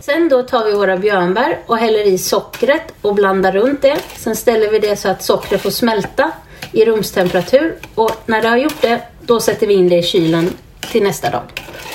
Sen 0.00 0.28
då 0.28 0.42
tar 0.42 0.64
vi 0.64 0.72
våra 0.72 0.96
björnbär 0.96 1.58
och 1.66 1.78
häller 1.78 2.06
i 2.06 2.18
sockret 2.18 2.92
och 3.02 3.14
blandar 3.14 3.52
runt 3.52 3.82
det. 3.82 3.98
Sen 4.16 4.36
ställer 4.36 4.70
vi 4.70 4.78
det 4.78 4.96
så 4.96 5.08
att 5.08 5.22
sockret 5.22 5.62
får 5.62 5.70
smälta 5.70 6.30
i 6.72 6.84
rumstemperatur 6.84 7.76
och 7.94 8.12
när 8.26 8.42
det 8.42 8.48
har 8.48 8.56
gjort 8.56 8.80
det 8.80 9.00
då 9.20 9.40
sätter 9.40 9.66
vi 9.66 9.74
in 9.74 9.88
det 9.88 9.98
i 9.98 10.02
kylen 10.02 10.50
till 10.92 11.02
nästa 11.02 11.30
dag. 11.30 11.42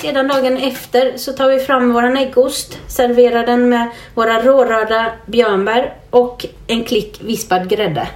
Sedan 0.02 0.28
dagen 0.28 0.58
efter 0.58 1.18
så 1.18 1.34
tar 1.34 1.50
vi 1.50 1.60
fram 1.60 1.94
våran 1.94 2.18
äggost, 2.18 2.80
serverar 2.88 3.46
den 3.46 3.70
med 3.70 3.92
våra 4.16 4.42
rårörda 4.42 5.14
björnbär 5.26 5.94
och 6.10 6.46
en 6.68 6.84
klick 6.84 7.22
vispad 7.24 7.70
grädde. 7.70 8.10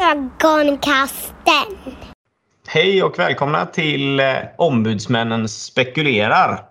Ögonkasten. 0.00 1.76
Hej 2.66 3.02
och 3.02 3.18
välkomna 3.18 3.66
till 3.66 4.20
eh, 4.20 4.26
Ombudsmännen 4.58 5.48
spekulerar. 5.48 6.64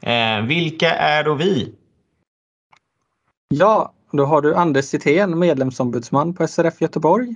Eh, 0.00 0.46
vilka 0.46 0.94
är 0.94 1.24
då 1.24 1.34
vi? 1.34 1.74
Ja, 3.48 3.92
då 4.12 4.24
har 4.24 4.42
du 4.42 4.54
Anders 4.54 4.84
Citén, 4.84 5.38
medlemsombudsman 5.38 6.34
på 6.34 6.46
SRF 6.48 6.80
Göteborg. 6.80 7.34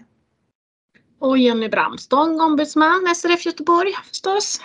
Och 1.20 1.38
Jenny 1.38 1.68
Bramstång, 1.68 2.40
ombudsman 2.40 3.14
SRF 3.16 3.46
Göteborg 3.46 3.92
förstås. 4.08 4.60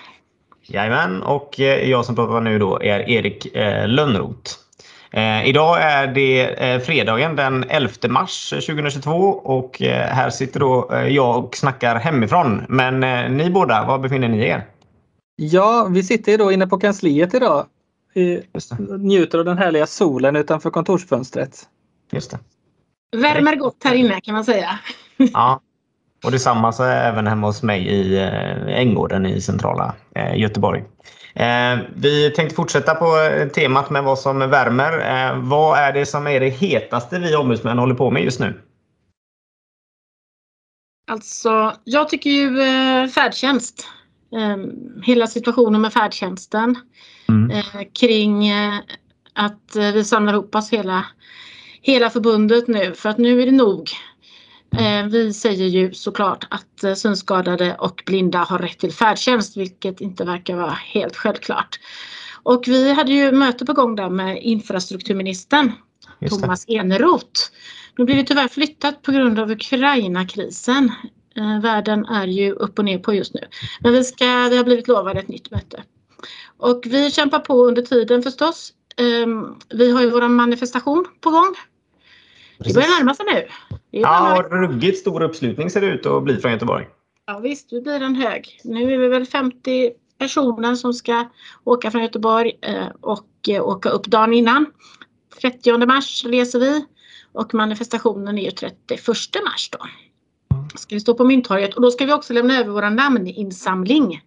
Jajamän, 0.70 1.24
och 1.24 1.60
eh, 1.60 1.90
jag 1.90 2.06
som 2.06 2.16
pratar 2.16 2.42
nu 2.42 2.60
då 2.60 2.82
är 2.82 3.10
Erik 3.10 3.56
eh, 3.56 3.88
Lönnroth. 3.88 4.52
Eh, 5.12 5.48
idag 5.48 5.82
är 5.82 6.08
det 6.08 6.86
fredagen 6.86 7.36
den 7.36 7.66
11 7.70 7.92
mars 8.10 8.50
2022 8.50 9.12
och 9.30 9.78
här 9.82 10.30
sitter 10.30 10.60
då 10.60 10.90
jag 11.10 11.46
och 11.46 11.56
snackar 11.56 11.96
hemifrån. 11.96 12.66
Men 12.70 13.00
ni 13.38 13.50
båda, 13.50 13.86
var 13.86 14.00
befinner 14.00 14.28
ni 14.28 14.48
er? 14.48 14.66
Ja, 15.36 15.88
vi 15.92 16.04
sitter 16.04 16.38
då 16.38 16.52
inne 16.52 16.68
på 16.68 16.80
kansliet 16.80 17.34
idag. 17.34 17.66
Vi 18.14 18.44
njuter 19.00 19.40
av 19.40 19.46
den 19.46 19.58
härliga 19.58 19.88
solen 19.88 20.36
utanför 20.36 20.70
kontorsfönstret. 20.70 21.68
Just 22.12 22.32
det. 22.32 22.40
Värmer 23.18 23.56
gott 23.56 23.84
här 23.84 23.96
inne 23.96 24.22
kan 24.22 24.34
man 24.34 24.46
säga. 24.46 24.80
Ja, 25.18 25.62
och 26.24 26.32
detsamma 26.32 26.72
så 26.72 26.84
är 26.84 27.10
även 27.10 27.28
hemma 27.28 27.48
hos 27.48 27.64
mig 27.64 27.88
i 27.88 28.18
eh, 28.18 28.80
Änggården 28.80 29.26
i 29.26 29.42
centrala 29.42 29.96
eh, 30.16 30.40
Göteborg. 30.40 30.84
Eh, 31.34 31.78
vi 31.96 32.32
tänkte 32.36 32.56
fortsätta 32.56 32.96
på 32.96 33.16
temat 33.56 33.90
med 33.90 34.04
vad 34.04 34.20
som 34.20 34.40
värmer. 34.40 35.36
Vad 35.36 35.78
är 35.78 35.94
det 35.94 36.06
som 36.06 36.28
är 36.28 36.40
det 36.40 36.50
hetaste 36.50 37.20
vi 37.20 37.36
ombudsmän 37.36 37.78
håller 37.78 37.96
på 37.96 38.12
med 38.12 38.24
just 38.24 38.40
nu? 38.40 38.62
Alltså, 41.12 41.74
jag 41.84 42.10
tycker 42.10 42.30
ju 42.30 42.58
färdtjänst. 43.10 43.88
Eh, 44.36 44.58
hela 45.04 45.28
situationen 45.28 45.82
med 45.82 45.94
färdtjänsten. 45.94 46.76
Eh, 47.52 47.82
kring 48.00 48.52
att 49.34 49.76
vi 49.76 50.04
samlar 50.04 50.34
ihop 50.34 50.56
oss 50.56 50.70
hela, 50.70 51.06
hela 51.82 52.10
förbundet 52.10 52.68
nu 52.68 52.94
för 52.94 53.10
att 53.10 53.18
nu 53.18 53.42
är 53.42 53.46
det 53.46 53.52
nog. 53.52 53.90
Eh, 54.78 55.06
vi 55.06 55.34
säger 55.34 55.66
ju 55.66 55.94
såklart 55.94 56.48
att 56.50 56.84
eh, 56.84 56.94
synskadade 56.94 57.76
och 57.76 58.04
blinda 58.06 58.40
har 58.40 58.60
rätt 58.60 58.80
till 58.80 58.94
färdtjänst 58.94 59.58
vilket 59.58 60.02
inte 60.02 60.24
verkar 60.26 60.56
vara 60.56 60.78
helt 60.94 61.16
självklart. 61.16 61.80
Och 62.44 62.64
vi 62.68 62.94
hade 62.94 63.12
ju 63.12 63.32
möte 63.32 63.66
på 63.66 63.74
gång 63.74 63.96
där 63.96 64.10
med 64.10 64.44
infrastrukturministern. 64.44 65.72
Thomas 66.30 66.66
Eneroth. 66.68 67.42
Nu 67.98 68.06
blir 68.06 68.16
det 68.16 68.24
tyvärr 68.24 68.48
flyttat 68.48 69.02
på 69.02 69.12
grund 69.12 69.40
av 69.40 69.52
Ukraina-krisen. 69.52 70.92
Eh, 71.36 71.62
världen 71.62 72.06
är 72.06 72.28
ju 72.28 72.52
upp 72.52 72.80
och 72.80 72.86
ner 72.86 73.00
på 73.00 73.14
just 73.14 73.34
nu. 73.34 73.42
Men 73.80 73.94
vi, 73.94 74.04
ska, 74.04 74.26
vi 74.26 74.58
har 74.58 74.64
blivit 74.64 74.88
lovade 74.88 75.20
ett 75.20 75.28
nytt 75.28 75.52
möte. 75.52 75.84
Och 76.58 76.82
vi 76.86 77.12
kämpar 77.12 77.40
på 77.40 77.66
under 77.66 77.82
tiden 77.82 78.24
förstås. 78.24 78.74
Ehm, 78.98 79.56
vi 79.70 79.92
har 79.92 80.02
ju 80.02 80.10
vår 80.10 80.28
manifestation 80.28 81.06
på 81.22 81.30
gång. 81.30 81.56
Det 82.58 82.74
börjar 82.74 83.00
närma 83.00 83.16
sig 83.16 83.26
nu. 83.34 83.48
Ja, 83.91 84.46
ruggigt 84.51 84.98
stor 84.98 85.22
uppslutning 85.22 85.69
ser 85.69 85.81
det 85.81 85.88
ut 85.88 86.05
att 86.05 86.24
bli 86.24 86.38
från 86.38 86.51
Göteborg. 86.51 86.88
Ja 87.25 87.39
visst, 87.39 87.69
det 87.69 87.81
blir 87.81 88.01
en 88.01 88.15
hög. 88.15 88.60
Nu 88.63 88.93
är 88.93 88.98
vi 88.98 89.08
väl 89.08 89.25
50 89.25 89.91
personer 90.17 90.75
som 90.75 90.93
ska 90.93 91.29
åka 91.63 91.91
från 91.91 92.01
Göteborg 92.01 92.51
eh, 92.62 92.88
och 93.01 93.50
eh, 93.50 93.67
åka 93.67 93.89
upp 93.89 94.05
dagen 94.05 94.34
innan. 94.34 94.65
30 95.41 95.86
mars 95.86 96.25
reser 96.25 96.60
vi 96.60 96.86
och 97.31 97.53
manifestationen 97.53 98.38
är 98.38 98.43
ju 98.43 98.51
31 98.51 99.08
mars 99.43 99.69
då. 99.72 99.79
Ska 100.75 100.96
vi 100.96 101.00
stå 101.00 101.13
på 101.13 101.25
Mynttorget 101.25 101.74
och 101.74 101.81
då 101.81 101.91
ska 101.91 102.05
vi 102.05 102.13
också 102.13 102.34
lämna 102.34 102.60
över 102.60 102.72
våra 102.72 102.89
namninsamling. 102.89 104.22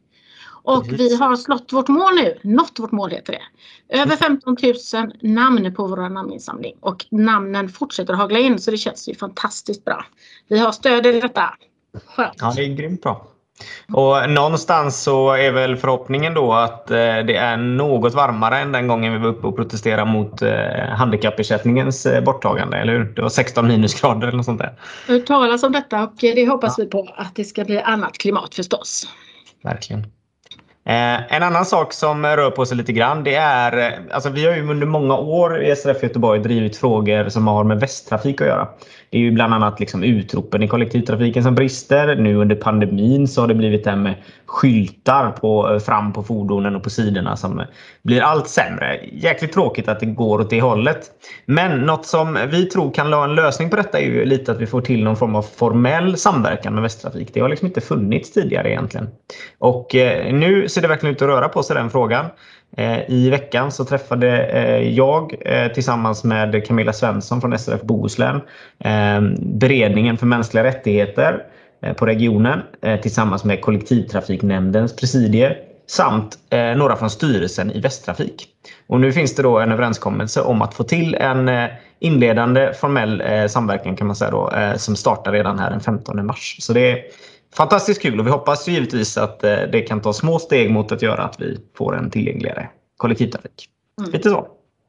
Och 0.63 0.93
vi 0.93 1.17
har 1.17 1.37
slått 1.37 1.73
vårt 1.73 1.89
mål 1.89 2.15
nu, 2.15 2.39
nått 2.43 2.79
vårt 2.79 2.93
mål 2.93 3.11
heter 3.11 3.33
det. 3.33 3.99
Över 3.99 4.17
15 4.17 4.57
000 4.95 5.13
namn 5.21 5.75
på 5.75 5.87
vår 5.87 6.09
namninsamling 6.09 6.77
och 6.81 7.07
namnen 7.11 7.69
fortsätter 7.69 8.15
hagla 8.15 8.39
in 8.39 8.59
så 8.59 8.71
det 8.71 8.77
känns 8.77 9.09
ju 9.09 9.15
fantastiskt 9.15 9.85
bra. 9.85 10.07
Vi 10.49 10.59
har 10.59 10.73
stöd 10.73 11.07
i 11.07 11.21
detta. 11.21 11.55
Skönt. 12.07 12.35
Ja, 12.39 12.53
det 12.57 12.65
är 12.65 12.75
grymt 12.75 13.03
bra. 13.03 13.29
Och 13.93 14.31
någonstans 14.31 15.03
så 15.03 15.33
är 15.33 15.53
väl 15.53 15.77
förhoppningen 15.77 16.35
då 16.35 16.53
att 16.53 16.91
eh, 16.91 16.97
det 16.97 17.37
är 17.37 17.57
något 17.57 18.15
varmare 18.15 18.59
än 18.59 18.73
den 18.73 18.89
gången 18.89 19.13
vi 19.13 19.19
var 19.19 19.29
uppe 19.29 19.47
och 19.47 19.57
protesterade 19.57 20.11
mot 20.11 20.43
eh, 20.43 20.53
handikappersättningens 20.97 22.07
eh, 22.07 22.25
borttagande, 22.25 22.77
eller 22.77 22.93
hur? 22.93 23.05
Det 23.05 23.23
var 23.23 23.29
16 23.29 23.69
minusgrader 23.69 24.29
eller 24.29 24.37
något 24.37 24.47
sånt 24.47 24.59
där. 24.59 24.75
Hört 25.07 25.27
talas 25.27 25.63
om 25.63 25.73
detta 25.73 26.03
och 26.03 26.15
det 26.21 26.49
hoppas 26.49 26.79
vi 26.79 26.87
på 26.87 27.09
att 27.17 27.35
det 27.35 27.45
ska 27.45 27.65
bli 27.65 27.81
annat 27.81 28.19
klimat 28.19 28.55
förstås. 28.55 29.09
Verkligen. 29.63 30.07
Eh, 30.85 31.35
en 31.35 31.43
annan 31.43 31.65
sak 31.65 31.93
som 31.93 32.27
rör 32.27 32.51
på 32.51 32.67
sig 32.67 32.77
lite 32.77 32.93
grann 32.93 33.25
det 33.25 33.35
är, 33.35 33.79
eh, 33.79 33.99
alltså 34.11 34.31
vi 34.31 34.47
har 34.47 34.57
ju 34.57 34.71
under 34.71 34.87
många 34.87 35.17
år 35.17 35.63
i 35.63 35.77
SRF 35.77 36.03
Göteborg 36.03 36.41
drivit 36.41 36.77
frågor 36.77 37.29
som 37.29 37.47
har 37.47 37.65
med 37.65 37.81
västtrafik 37.81 38.41
att 38.41 38.47
göra. 38.47 38.69
Det 39.11 39.19
är 39.19 39.23
ju 39.23 39.31
bland 39.31 39.55
annat 39.55 39.81
liksom 39.81 40.03
utropen 40.05 40.63
i 40.63 40.69
kollektivtrafiken 40.69 41.43
som 41.43 41.55
brister. 41.55 42.17
Nu 42.17 42.37
under 42.37 42.57
pandemin 42.57 43.29
så 43.29 43.41
har 43.41 43.49
det 43.49 43.55
blivit 43.55 43.85
det 43.85 43.91
här 43.91 43.97
med 43.97 44.15
skyltar 44.47 45.31
på, 45.31 45.73
eh, 45.73 45.79
fram 45.79 46.13
på 46.13 46.23
fordonen 46.23 46.77
och 46.77 46.83
på 46.83 46.91
sidorna 46.91 47.37
som 47.37 47.61
eh, 47.61 47.67
blir 48.03 48.21
allt 48.21 48.49
sämre. 48.49 49.01
Jäkligt 49.13 49.53
tråkigt 49.53 49.89
att 49.89 50.01
det 50.01 50.07
går 50.07 50.41
åt 50.41 50.51
det 50.51 50.61
hållet. 50.61 51.11
Men 51.47 51.81
något 51.81 52.07
som 52.07 52.39
vi 52.51 52.67
tror 52.67 52.95
kan 52.95 53.11
vara 53.11 53.25
en 53.25 53.35
lösning 53.35 53.71
på 53.71 53.77
detta 53.77 53.99
är 54.01 54.05
ju 54.05 54.25
lite 54.25 54.53
att 54.53 54.61
vi 54.61 54.67
får 54.67 54.81
till 54.81 55.05
någon 55.05 55.17
form 55.17 55.35
av 55.35 55.43
formell 55.43 56.17
samverkan 56.17 56.75
med 56.75 56.83
Västtrafik. 56.83 57.35
Det 57.35 57.41
har 57.41 57.49
liksom 57.49 57.67
inte 57.67 57.81
funnits 57.81 58.33
tidigare 58.33 58.71
egentligen. 58.71 59.09
Och 59.59 59.95
eh, 59.95 60.35
nu 60.35 60.69
ser 60.73 60.83
det 60.83 60.89
verkligen 60.89 61.15
ut 61.15 61.23
att 61.23 61.29
röra 61.29 61.49
på 61.49 61.63
sig 61.63 61.77
den 61.77 61.91
frågan. 61.91 62.27
Eh, 62.77 63.11
I 63.11 63.31
veckan 63.31 63.73
så 63.73 63.85
träffade 63.85 64.47
eh, 64.47 64.89
jag 64.89 65.35
eh, 65.41 65.73
tillsammans 65.73 66.25
med 66.25 66.67
Camilla 66.67 66.93
Svensson 66.93 67.41
från 67.41 67.59
SRF 67.59 67.83
Bohuslän 67.83 68.41
beredningen 69.39 70.19
för 70.19 70.27
mänskliga 70.27 70.65
rättigheter 70.65 71.43
på 71.97 72.07
regionen 72.07 72.63
tillsammans 73.03 73.45
med 73.45 73.61
kollektivtrafiknämndens 73.61 74.97
presidier 74.97 75.57
samt 75.93 76.39
eh, 76.51 76.77
några 76.77 76.97
från 76.97 77.11
styrelsen 77.11 77.71
i 77.71 77.81
Västtrafik. 77.81 78.49
Och 78.87 79.01
nu 79.01 79.13
finns 79.13 79.35
det 79.35 79.43
då 79.43 79.59
en 79.59 79.73
överenskommelse 79.73 80.41
om 80.41 80.63
att 80.63 80.75
få 80.75 80.85
till 80.85 81.15
en 81.15 81.49
eh, 81.49 81.71
inledande 81.99 82.73
formell 82.75 83.21
eh, 83.21 83.47
samverkan 83.47 83.97
kan 83.97 84.07
man 84.07 84.17
säga 84.17 84.31
då, 84.31 84.51
eh, 84.51 84.77
som 84.77 84.97
startar 84.97 85.33
redan 85.33 85.59
här 85.59 85.71
den 85.71 85.81
15 85.81 86.27
mars. 86.27 86.57
Så 86.61 86.73
det 86.73 86.91
är 86.91 86.99
fantastiskt 87.57 88.03
kul 88.03 88.21
och 88.21 88.27
vi 88.27 88.31
hoppas 88.31 88.69
givetvis 88.69 89.19
att 89.19 89.45
eh, 89.45 89.57
det 89.73 89.81
kan 89.81 90.01
ta 90.01 90.13
små 90.13 90.39
steg 90.39 90.71
mot 90.71 90.93
att 90.93 91.03
göra 91.03 91.23
att 91.23 91.41
vi 91.41 91.61
får 91.77 91.97
en 91.97 92.11
tillgängligare 92.11 92.69
kollektivtrafik. 92.97 93.69
Mm. 94.01 94.11
Lite 94.11 94.29
så. 94.31 94.47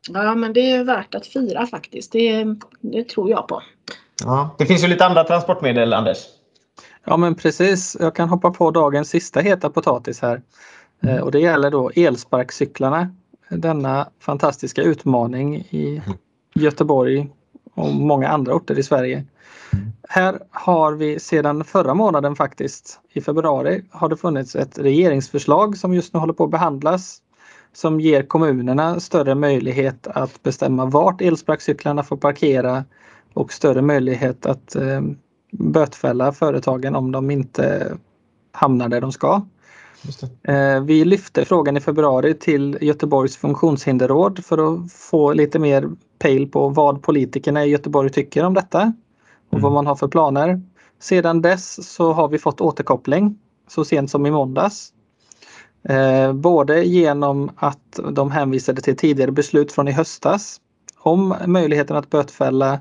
Ja, 0.10 0.36
men 0.36 0.54
det 0.54 0.72
är 0.72 0.84
värt 0.84 1.16
att 1.16 1.28
fira 1.28 1.68
faktiskt. 1.68 2.12
Det, 2.12 2.46
det 2.82 3.04
tror 3.10 3.30
jag 3.30 3.48
på. 3.48 3.62
Ja. 4.24 4.56
Det 4.58 4.66
finns 4.66 4.84
ju 4.84 4.88
lite 4.88 5.06
andra 5.06 5.24
transportmedel, 5.24 5.94
Anders. 5.94 6.18
Ja 7.06 7.18
men 7.18 7.36
precis, 7.36 7.98
jag 8.00 8.16
kan 8.16 8.30
hoppa 8.30 8.52
på 8.52 8.72
dagens 8.72 9.10
sista 9.10 9.40
heta 9.40 9.70
potatis 9.70 10.22
här. 10.22 10.42
Eh, 11.04 11.18
Och 11.18 11.32
det 11.32 11.40
gäller 11.40 11.72
då 11.72 11.92
elsparkcyklarna. 11.96 13.16
Denna 13.50 14.10
fantastiska 14.20 14.82
utmaning 14.82 15.56
i 15.56 16.02
Göteborg 16.56 17.30
och 17.74 17.94
många 17.94 18.28
andra 18.28 18.54
orter 18.54 18.80
i 18.80 18.84
Sverige. 18.84 19.24
Här 20.10 20.40
har 20.52 20.94
vi 20.94 21.20
sedan 21.20 21.64
förra 21.64 21.94
månaden 21.94 22.36
faktiskt, 22.36 23.00
i 23.14 23.22
februari, 23.22 23.84
har 23.92 24.10
det 24.10 24.18
funnits 24.18 24.56
ett 24.56 24.80
regeringsförslag 24.80 25.78
som 25.78 25.94
just 25.94 26.14
nu 26.14 26.20
håller 26.20 26.34
på 26.34 26.44
att 26.44 26.52
behandlas 26.52 27.22
som 27.74 28.00
ger 28.00 28.24
kommunerna 28.24 29.00
större 29.00 29.36
möjlighet 29.36 30.08
att 30.08 30.44
bestämma 30.44 30.86
vart 30.86 31.22
elsparkcyklarna 31.22 32.04
får 32.04 32.18
parkera 32.18 32.86
och 33.34 33.54
större 33.54 33.82
möjlighet 33.82 34.46
att 34.46 34.76
eh, 34.76 35.02
bötfälla 35.52 36.32
företagen 36.32 36.96
om 36.96 37.12
de 37.12 37.32
inte 37.32 37.98
hamnar 38.52 38.90
där 38.90 39.02
de 39.02 39.12
ska. 39.12 39.42
Eh, 40.44 40.84
vi 40.84 41.06
lyfte 41.06 41.46
frågan 41.46 41.78
i 41.78 41.82
februari 41.82 42.34
till 42.34 42.78
Göteborgs 42.82 43.38
funktionshinderråd 43.38 44.46
för 44.46 44.74
att 44.74 44.92
få 44.94 45.34
lite 45.34 45.60
mer 45.60 45.90
pejl 46.20 46.48
på 46.48 46.70
vad 46.70 47.02
politikerna 47.04 47.66
i 47.66 47.70
Göteborg 47.70 48.10
tycker 48.10 48.46
om 48.46 48.54
detta 48.54 48.94
och 49.54 49.62
vad 49.62 49.72
man 49.72 49.88
har 49.88 49.96
för 49.96 50.08
planer. 50.08 50.62
Sedan 51.00 51.42
dess 51.42 51.94
så 51.94 52.14
har 52.14 52.28
vi 52.28 52.38
fått 52.40 52.62
återkoppling 52.62 53.40
så 53.68 53.86
sent 53.86 54.12
som 54.12 54.26
i 54.26 54.32
måndags. 54.32 54.94
Eh, 55.90 56.34
både 56.34 56.84
genom 56.84 57.52
att 57.56 58.00
de 58.12 58.32
hänvisade 58.32 58.82
till 58.82 58.98
tidigare 58.98 59.32
beslut 59.32 59.72
från 59.72 59.88
i 59.88 59.92
höstas 59.92 60.62
om 61.00 61.36
möjligheten 61.46 61.98
att 61.98 62.10
bötfälla 62.10 62.80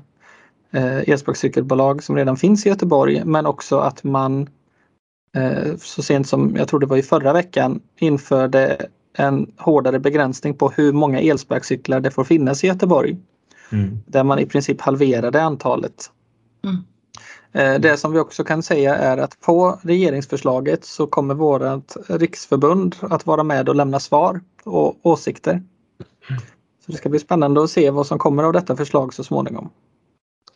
eh, 0.71 1.09
elsparkcykelbolag 1.09 2.03
som 2.03 2.15
redan 2.15 2.37
finns 2.37 2.65
i 2.65 2.69
Göteborg 2.69 3.21
men 3.25 3.45
också 3.45 3.79
att 3.79 4.03
man 4.03 4.49
eh, 5.35 5.75
så 5.77 6.03
sent 6.03 6.27
som, 6.27 6.55
jag 6.55 6.67
tror 6.67 6.79
det 6.79 6.85
var 6.85 6.97
i 6.97 7.01
förra 7.01 7.33
veckan, 7.33 7.81
införde 7.99 8.87
en 9.17 9.51
hårdare 9.57 9.99
begränsning 9.99 10.53
på 10.53 10.69
hur 10.69 10.93
många 10.93 11.19
elsparkcyklar 11.19 11.99
det 11.99 12.11
får 12.11 12.23
finnas 12.23 12.63
i 12.63 12.67
Göteborg. 12.67 13.17
Där 14.05 14.23
man 14.23 14.39
i 14.39 14.45
princip 14.45 14.81
halverade 14.81 15.43
antalet. 15.43 16.11
Eh, 17.51 17.79
Det 17.79 17.97
som 17.97 18.11
vi 18.11 18.19
också 18.19 18.43
kan 18.43 18.63
säga 18.63 18.95
är 18.95 19.17
att 19.17 19.39
på 19.41 19.79
regeringsförslaget 19.81 20.85
så 20.85 21.07
kommer 21.07 21.33
vårat 21.33 21.97
riksförbund 22.07 22.95
att 23.01 23.25
vara 23.25 23.43
med 23.43 23.69
och 23.69 23.75
lämna 23.75 23.99
svar 23.99 24.41
och 24.63 24.95
åsikter. 25.01 25.63
Så 26.85 26.91
det 26.91 26.97
ska 26.97 27.09
bli 27.09 27.19
spännande 27.19 27.63
att 27.63 27.69
se 27.69 27.89
vad 27.89 28.07
som 28.07 28.19
kommer 28.19 28.43
av 28.43 28.53
detta 28.53 28.75
förslag 28.75 29.13
så 29.13 29.23
småningom. 29.23 29.69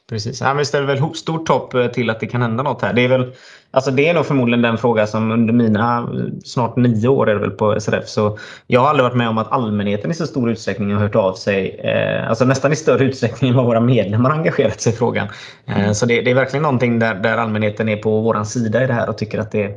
Precis. 0.09 0.41
Ja, 0.41 0.47
men 0.47 0.57
vi 0.57 0.65
ställer 0.65 0.87
väl 0.87 1.15
stort 1.15 1.49
hopp 1.49 1.73
eh, 1.73 1.87
till 1.87 2.09
att 2.09 2.19
det 2.19 2.27
kan 2.27 2.41
hända 2.41 2.63
något 2.63 2.81
här. 2.81 2.93
Det 2.93 3.01
är, 3.01 3.07
väl, 3.07 3.33
alltså 3.71 3.91
det 3.91 4.07
är 4.07 4.13
nog 4.13 4.25
förmodligen 4.25 4.61
den 4.61 4.77
fråga 4.77 5.07
som 5.07 5.31
under 5.31 5.53
mina 5.53 5.97
eh, 5.97 6.39
snart 6.43 6.75
nio 6.75 7.07
år 7.07 7.29
är 7.29 7.33
det 7.33 7.41
väl 7.41 7.51
på 7.51 7.79
SRF. 7.79 8.07
Så 8.07 8.37
jag 8.67 8.81
har 8.81 8.89
aldrig 8.89 9.03
varit 9.03 9.17
med 9.17 9.29
om 9.29 9.37
att 9.37 9.51
allmänheten 9.51 10.11
i 10.11 10.13
så 10.13 10.27
stor 10.27 10.51
utsträckning 10.51 10.93
har 10.93 10.99
hört 10.99 11.15
av 11.15 11.33
sig. 11.33 11.69
Eh, 11.69 12.29
alltså 12.29 12.45
nästan 12.45 12.73
i 12.73 12.75
större 12.75 13.03
utsträckning 13.03 13.49
än 13.49 13.57
vad 13.57 13.65
våra 13.65 13.79
medlemmar 13.79 14.29
har 14.29 14.37
engagerat 14.37 14.81
sig 14.81 14.93
i 14.93 14.95
frågan. 14.95 15.27
Eh, 15.65 15.91
så 15.91 16.05
det, 16.05 16.21
det 16.21 16.31
är 16.31 16.35
verkligen 16.35 16.63
någonting 16.63 16.99
där, 16.99 17.15
där 17.15 17.37
allmänheten 17.37 17.89
är 17.89 17.97
på 17.97 18.21
vår 18.21 18.43
sida 18.43 18.83
i 18.83 18.87
det 18.87 18.93
här 18.93 19.09
och 19.09 19.17
tycker 19.17 19.39
att 19.39 19.51
det 19.51 19.63
är 19.63 19.75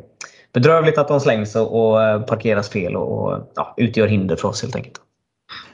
bedrövligt 0.52 0.98
att 0.98 1.08
de 1.08 1.20
slängs 1.20 1.56
och, 1.56 1.90
och 1.90 2.02
eh, 2.02 2.20
parkeras 2.20 2.68
fel 2.68 2.96
och, 2.96 3.18
och 3.18 3.52
ja, 3.54 3.74
utgör 3.76 4.06
hinder 4.06 4.36
för 4.36 4.48
oss 4.48 4.62
helt 4.62 4.76
enkelt. 4.76 5.00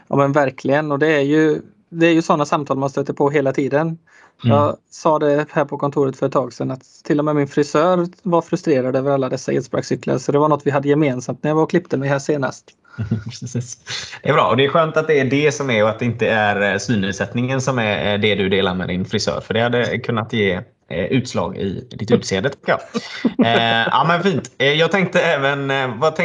Ja 0.08 0.16
men 0.16 0.32
verkligen 0.32 0.92
och 0.92 0.98
det 0.98 1.12
är 1.12 1.20
ju, 1.20 1.60
det 1.98 2.06
är 2.06 2.12
ju 2.12 2.22
sådana 2.22 2.46
samtal 2.46 2.78
man 2.78 2.90
stöter 2.90 3.12
på 3.12 3.30
hela 3.30 3.52
tiden. 3.52 3.98
Jag 4.42 4.76
sa 4.90 5.18
det 5.18 5.46
här 5.50 5.64
på 5.64 5.78
kontoret 5.78 6.16
för 6.16 6.26
ett 6.26 6.32
tag 6.32 6.52
sedan 6.52 6.70
att 6.70 6.82
till 7.04 7.18
och 7.18 7.24
med 7.24 7.36
min 7.36 7.48
frisör 7.48 8.06
var 8.22 8.42
frustrerad 8.42 8.96
över 8.96 9.10
alla 9.10 9.28
dessa 9.28 9.52
elsparkcyklar 9.52 10.18
så 10.18 10.32
det 10.32 10.38
var 10.38 10.48
något 10.48 10.66
vi 10.66 10.70
hade 10.70 10.88
gemensamt 10.88 11.42
när 11.42 11.50
jag 11.50 11.54
var 11.54 11.62
och 11.62 11.70
klippte 11.70 11.96
mig 11.96 12.08
här 12.08 12.18
senast. 12.18 12.70
Precis. 13.24 13.78
Det 14.22 14.28
är 14.28 14.32
bra 14.32 14.48
och 14.48 14.56
det 14.56 14.64
är 14.64 14.68
skönt 14.68 14.96
att 14.96 15.06
det 15.06 15.20
är 15.20 15.24
det 15.24 15.52
som 15.52 15.70
är 15.70 15.82
och 15.82 15.88
att 15.88 15.98
det 15.98 16.04
inte 16.04 16.28
är 16.28 16.72
eh, 16.72 16.78
synnedsättningen 16.78 17.60
som 17.60 17.78
är 17.78 18.12
eh, 18.12 18.20
det 18.20 18.34
du 18.34 18.48
delar 18.48 18.74
med 18.74 18.88
din 18.88 19.04
frisör. 19.04 19.40
För 19.40 19.54
det 19.54 19.60
hade 19.60 19.98
kunnat 19.98 20.32
ge 20.32 20.52
eh, 20.88 21.04
utslag 21.04 21.56
i 21.56 21.88
ditt 21.90 22.10
utseende 22.10 22.50
ja 23.36 24.04
men 24.08 24.22
fint. 24.22 24.50
Jag 24.58 24.92
tänkte 24.92 25.20
även, 25.20 25.68
vad 25.98 26.16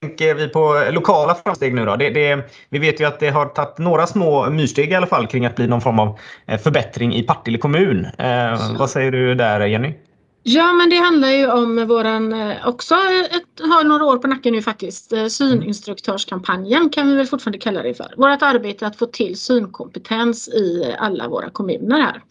tänker 0.00 0.34
vi 0.34 0.48
på 0.48 0.88
lokala 0.90 1.34
framsteg 1.34 1.74
nu 1.74 1.84
då? 1.84 1.96
Det, 1.96 2.10
det, 2.10 2.50
vi 2.68 2.78
vet 2.78 3.00
ju 3.00 3.04
att 3.04 3.20
det 3.20 3.30
har 3.30 3.46
tagit 3.46 3.78
några 3.78 4.06
små 4.06 4.50
myrsteg 4.50 4.92
i 4.92 4.94
alla 4.94 5.06
fall 5.06 5.26
kring 5.26 5.46
att 5.46 5.56
bli 5.56 5.66
någon 5.66 5.80
form 5.80 5.98
av 5.98 6.18
eh, 6.46 6.60
förbättring 6.60 7.14
i 7.14 7.22
Partille 7.22 7.58
kommun. 7.58 8.06
Eh, 8.18 8.76
vad 8.78 8.90
säger 8.90 9.12
du 9.12 9.34
där 9.34 9.66
Jenny? 9.66 9.94
Ja, 10.42 10.72
men 10.72 10.90
det 10.90 10.96
handlar 10.96 11.28
ju 11.28 11.50
om 11.52 11.86
våran, 11.86 12.32
eh, 12.32 12.68
också 12.68 12.94
ett, 12.94 13.66
har 13.70 13.84
några 13.84 14.04
år 14.04 14.18
på 14.18 14.28
nacken 14.28 14.52
nu 14.52 14.62
faktiskt, 14.62 15.12
eh, 15.12 15.26
syninstruktörskampanjen 15.26 16.90
kan 16.90 17.08
vi 17.08 17.14
väl 17.14 17.26
fortfarande 17.26 17.58
kalla 17.58 17.82
det 17.82 17.94
för. 17.94 18.14
Vårt 18.16 18.42
arbete 18.42 18.86
att 18.86 18.96
få 18.96 19.06
till 19.06 19.38
synkompetens 19.38 20.48
i 20.48 20.94
alla 20.98 21.28
våra 21.28 21.50
kommuner 21.50 22.00
här. 22.00 22.22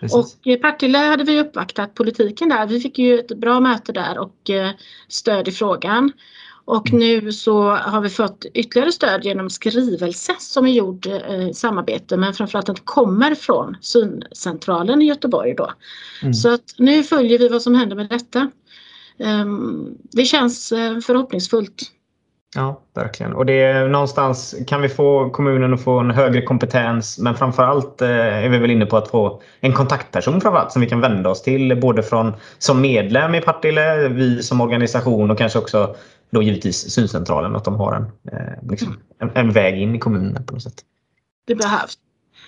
Precis. 0.00 0.16
Och 0.16 0.46
i 0.46 0.56
Partille 0.56 0.98
hade 0.98 1.24
vi 1.24 1.40
uppvaktat 1.40 1.94
politiken 1.94 2.48
där. 2.48 2.66
Vi 2.66 2.80
fick 2.80 2.98
ju 2.98 3.18
ett 3.18 3.36
bra 3.36 3.60
möte 3.60 3.92
där 3.92 4.18
och 4.18 4.50
stöd 5.08 5.48
i 5.48 5.52
frågan. 5.52 6.12
Och 6.68 6.92
nu 6.92 7.32
så 7.32 7.70
har 7.70 8.00
vi 8.00 8.08
fått 8.08 8.44
ytterligare 8.54 8.92
stöd 8.92 9.24
genom 9.24 9.50
skrivelse 9.50 10.34
som 10.38 10.66
är 10.66 10.70
gjord 10.70 11.06
eh, 11.06 11.48
i 11.48 11.54
samarbete 11.54 12.16
men 12.16 12.34
framförallt 12.34 12.68
att 12.68 12.76
det 12.76 12.82
kommer 12.84 13.34
från 13.34 13.76
syncentralen 13.80 15.02
i 15.02 15.04
Göteborg 15.04 15.54
då. 15.54 15.70
Mm. 16.22 16.34
Så 16.34 16.54
att 16.54 16.74
nu 16.78 17.02
följer 17.02 17.38
vi 17.38 17.48
vad 17.48 17.62
som 17.62 17.74
händer 17.74 17.96
med 17.96 18.08
detta. 18.08 18.50
Ehm, 19.18 19.94
det 20.12 20.24
känns 20.24 20.72
eh, 20.72 20.98
förhoppningsfullt. 20.98 21.82
Ja, 22.54 22.80
verkligen. 22.94 23.32
Och 23.32 23.46
det 23.46 23.62
är 23.62 23.88
någonstans 23.88 24.54
kan 24.66 24.82
vi 24.82 24.88
få 24.88 25.30
kommunen 25.30 25.74
att 25.74 25.84
få 25.84 25.98
en 25.98 26.10
högre 26.10 26.42
kompetens 26.42 27.18
men 27.18 27.34
framförallt 27.34 28.02
eh, 28.02 28.44
är 28.44 28.48
vi 28.48 28.58
väl 28.58 28.70
inne 28.70 28.86
på 28.86 28.96
att 28.96 29.08
få 29.08 29.42
en 29.60 29.72
kontaktperson 29.72 30.40
framförallt 30.40 30.72
som 30.72 30.82
vi 30.82 30.88
kan 30.88 31.00
vända 31.00 31.30
oss 31.30 31.42
till 31.42 31.80
både 31.80 32.02
från 32.02 32.32
som 32.58 32.80
medlem 32.80 33.34
i 33.34 33.40
Partille, 33.40 34.08
vi 34.08 34.42
som 34.42 34.60
organisation 34.60 35.30
och 35.30 35.38
kanske 35.38 35.58
också 35.58 35.96
då 36.30 36.42
givetvis 36.42 36.90
syncentralen 36.90 37.56
att 37.56 37.64
de 37.64 37.76
har 37.76 37.92
en, 37.92 38.02
eh, 38.32 38.70
liksom, 38.70 38.96
en, 39.18 39.30
en 39.34 39.52
väg 39.52 39.82
in 39.82 39.94
i 39.94 39.98
kommunen 39.98 40.44
på 40.44 40.52
något 40.52 40.62
sätt. 40.62 40.82
Det 41.46 41.54
behövs. 41.54 41.98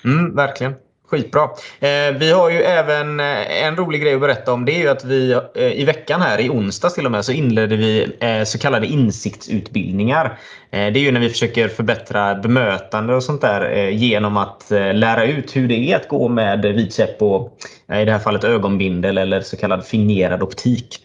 Mm, 0.04 0.34
verkligen. 0.34 0.74
Skitbra. 1.10 1.42
Eh, 1.80 2.16
vi 2.18 2.32
har 2.32 2.50
ju 2.50 2.56
även 2.56 3.20
eh, 3.20 3.64
en 3.64 3.76
rolig 3.76 4.02
grej 4.02 4.14
att 4.14 4.20
berätta 4.20 4.52
om. 4.52 4.64
Det 4.64 4.72
är 4.72 4.78
ju 4.78 4.88
att 4.88 5.04
vi 5.04 5.32
eh, 5.54 5.72
i 5.72 5.84
veckan 5.84 6.20
här, 6.20 6.40
i 6.40 6.50
onsdags 6.50 6.94
till 6.94 7.06
och 7.06 7.12
med, 7.12 7.24
så 7.24 7.32
inledde 7.32 7.76
vi 7.76 8.16
eh, 8.20 8.44
så 8.44 8.58
kallade 8.58 8.86
insiktsutbildningar. 8.86 10.38
Eh, 10.70 10.92
det 10.92 10.98
är 10.98 11.02
ju 11.02 11.12
när 11.12 11.20
vi 11.20 11.28
försöker 11.28 11.68
förbättra 11.68 12.34
bemötande 12.34 13.14
och 13.14 13.22
sånt 13.22 13.40
där 13.40 13.76
eh, 13.76 13.96
genom 13.96 14.36
att 14.36 14.66
lära 14.94 15.24
ut 15.24 15.56
hur 15.56 15.68
det 15.68 15.74
är 15.74 15.96
att 15.96 16.08
gå 16.08 16.28
med 16.28 16.62
vit 16.62 16.94
käpp 16.94 17.22
och 17.22 17.58
i 17.92 18.04
det 18.04 18.12
här 18.12 18.18
fallet 18.18 18.44
ögonbindel 18.44 19.18
eller 19.18 19.40
så 19.40 19.56
kallad 19.56 19.86
fingerad 19.86 20.42
optik. 20.42 20.98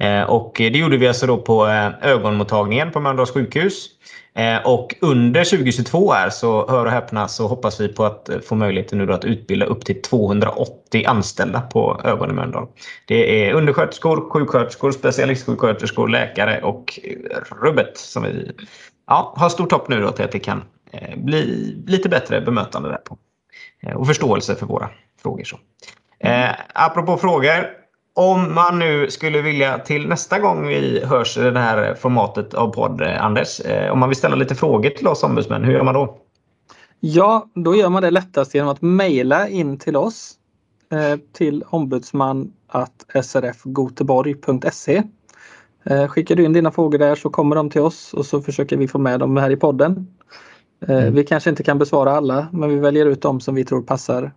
Eh, 0.00 0.22
och 0.22 0.52
det 0.56 0.78
gjorde 0.78 0.96
vi 0.96 1.08
alltså 1.08 1.26
då 1.26 1.38
på 1.38 1.66
eh, 1.66 1.90
ögonmottagningen 2.02 2.90
på 2.90 3.00
Mölndals 3.00 3.30
sjukhus. 3.30 3.88
Eh, 4.34 4.66
och 4.66 4.94
under 5.00 5.44
2022 5.44 6.12
här 6.12 6.30
så 6.30 6.70
hör 6.70 6.86
och 6.86 6.92
häpna 6.92 7.28
så 7.28 7.46
hoppas 7.46 7.80
vi 7.80 7.88
på 7.88 8.04
att 8.04 8.30
få 8.44 8.54
möjligheten 8.54 8.98
nu 8.98 9.06
då 9.06 9.12
att 9.12 9.24
utbilda 9.24 9.66
upp 9.66 9.84
till 9.84 10.02
280 10.02 11.04
anställda 11.06 11.60
på 11.60 12.00
Ögon 12.04 12.30
i 12.30 12.32
Mölndal. 12.32 12.66
Det 13.06 13.48
är 13.48 13.52
undersköterskor, 13.52 14.30
sjuksköterskor, 14.30 14.92
specialistsjuksköterskor, 14.92 16.08
läkare 16.08 16.60
och 16.62 16.98
rubbet 17.62 17.98
som 17.98 18.22
vi 18.22 18.52
ja, 19.06 19.34
har 19.36 19.48
stort 19.48 19.72
hopp 19.72 19.88
nu 19.88 20.00
då 20.00 20.10
till 20.10 20.24
att 20.24 20.32
det 20.32 20.38
kan 20.38 20.62
bli 21.16 21.44
lite 21.86 22.08
bättre 22.08 22.40
bemötande 22.40 22.88
där 22.88 22.96
på. 22.96 23.18
Och 23.94 24.06
förståelse 24.06 24.56
för 24.56 24.66
våra 24.66 24.90
frågor. 25.22 25.44
Så. 25.44 25.58
Eh, 26.18 26.50
apropå 26.74 27.16
frågor. 27.16 27.79
Om 28.14 28.54
man 28.54 28.78
nu 28.78 29.10
skulle 29.10 29.42
vilja 29.42 29.78
till 29.78 30.08
nästa 30.08 30.38
gång 30.38 30.66
vi 30.66 31.04
hörs 31.04 31.38
i 31.38 31.40
det 31.40 31.60
här 31.60 31.94
formatet 31.94 32.54
av 32.54 32.68
podd, 32.68 33.00
eh, 33.00 33.24
Anders. 33.24 33.60
Eh, 33.60 33.92
om 33.92 33.98
man 33.98 34.08
vill 34.08 34.18
ställa 34.18 34.36
lite 34.36 34.54
frågor 34.54 34.90
till 34.90 35.08
oss 35.08 35.22
ombudsmän, 35.22 35.64
hur 35.64 35.72
gör 35.72 35.84
man 35.84 35.94
då? 35.94 36.16
Ja, 37.00 37.46
då 37.54 37.76
gör 37.76 37.88
man 37.88 38.02
det 38.02 38.10
lättast 38.10 38.54
genom 38.54 38.70
att 38.70 38.82
mejla 38.82 39.48
in 39.48 39.78
till 39.78 39.96
oss 39.96 40.34
eh, 40.92 41.18
till 41.32 41.64
ombudsman 41.66 42.52
srfgoteborg.se. 43.22 45.02
Skickar 46.08 46.36
du 46.36 46.44
in 46.44 46.52
dina 46.52 46.72
frågor 46.72 46.98
där 46.98 47.14
så 47.14 47.30
kommer 47.30 47.56
de 47.56 47.70
till 47.70 47.80
oss 47.80 48.14
och 48.14 48.26
så 48.26 48.40
försöker 48.42 48.76
vi 48.76 48.88
få 48.88 48.98
med 48.98 49.20
dem 49.20 49.36
här 49.36 49.50
i 49.50 49.56
podden. 49.56 50.06
Mm. 50.88 51.14
Vi 51.14 51.24
kanske 51.24 51.50
inte 51.50 51.62
kan 51.62 51.78
besvara 51.78 52.12
alla 52.12 52.48
men 52.52 52.70
vi 52.70 52.76
väljer 52.76 53.06
ut 53.06 53.22
dem 53.22 53.40
som 53.40 53.54
vi 53.54 53.64
tror 53.64 53.82
passar 53.82 54.32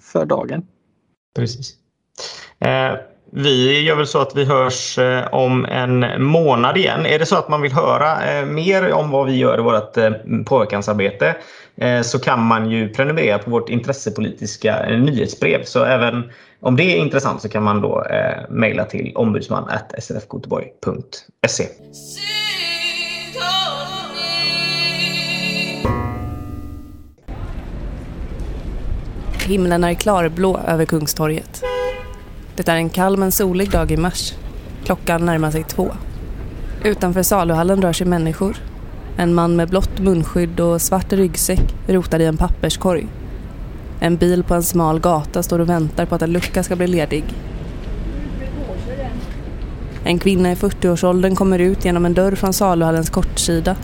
för 0.00 0.26
dagen. 0.26 0.66
Precis. 1.36 1.76
Eh, 2.64 2.98
vi 3.34 3.80
gör 3.80 3.96
väl 3.96 4.06
så 4.06 4.18
att 4.18 4.36
vi 4.36 4.44
hörs 4.44 4.98
eh, 4.98 5.26
om 5.32 5.64
en 5.64 6.22
månad 6.22 6.76
igen. 6.76 7.06
Är 7.06 7.18
det 7.18 7.26
så 7.26 7.36
att 7.36 7.48
man 7.48 7.62
vill 7.62 7.72
höra 7.72 8.26
eh, 8.26 8.46
mer 8.46 8.92
om 8.92 9.10
vad 9.10 9.26
vi 9.26 9.36
gör 9.36 9.58
i 9.58 9.62
vårt 9.62 9.94
påverkansarbete 10.46 11.36
så 12.02 12.18
kan 12.18 12.42
man 12.42 12.70
ju 12.70 12.88
prenumerera 12.88 13.38
på 13.38 13.50
vårt 13.50 13.68
intressepolitiska 13.68 14.86
nyhetsbrev. 14.88 15.64
Så 15.64 15.84
även 15.84 16.30
om 16.60 16.76
det 16.76 16.82
är 16.82 16.96
intressant 16.96 17.42
så 17.42 17.48
kan 17.48 17.62
man 17.62 17.80
då 17.80 18.04
mejla 18.48 18.84
till 18.84 19.12
ombudsman 19.14 19.70
srfgoteborg.se. 19.98 21.64
Himlen 29.46 29.84
är 29.84 29.94
klarblå 29.94 30.60
över 30.66 30.84
Kungstorget. 30.84 31.71
Det 32.56 32.68
är 32.68 32.76
en 32.76 32.90
kall 32.90 33.16
men 33.16 33.32
solig 33.32 33.70
dag 33.70 33.90
i 33.90 33.96
mars. 33.96 34.34
Klockan 34.84 35.26
närmar 35.26 35.50
sig 35.50 35.64
två. 35.64 35.92
Utanför 36.84 37.22
saluhallen 37.22 37.82
rör 37.82 37.92
sig 37.92 38.06
människor. 38.06 38.56
En 39.16 39.34
man 39.34 39.56
med 39.56 39.68
blått 39.68 39.98
munskydd 39.98 40.60
och 40.60 40.82
svart 40.82 41.12
ryggsäck 41.12 41.74
rotar 41.86 42.20
i 42.20 42.26
en 42.26 42.36
papperskorg. 42.36 43.06
En 44.00 44.16
bil 44.16 44.44
på 44.44 44.54
en 44.54 44.62
smal 44.62 45.00
gata 45.00 45.42
står 45.42 45.58
och 45.58 45.68
väntar 45.68 46.06
på 46.06 46.14
att 46.14 46.22
en 46.22 46.32
lucka 46.32 46.62
ska 46.62 46.76
bli 46.76 46.86
ledig. 46.86 47.24
En 50.04 50.18
kvinna 50.18 50.52
i 50.52 50.54
40-årsåldern 50.54 51.34
kommer 51.34 51.58
ut 51.58 51.84
genom 51.84 52.04
en 52.06 52.14
dörr 52.14 52.34
från 52.34 52.52
saluhallens 52.52 53.10
kortsida. 53.10 53.76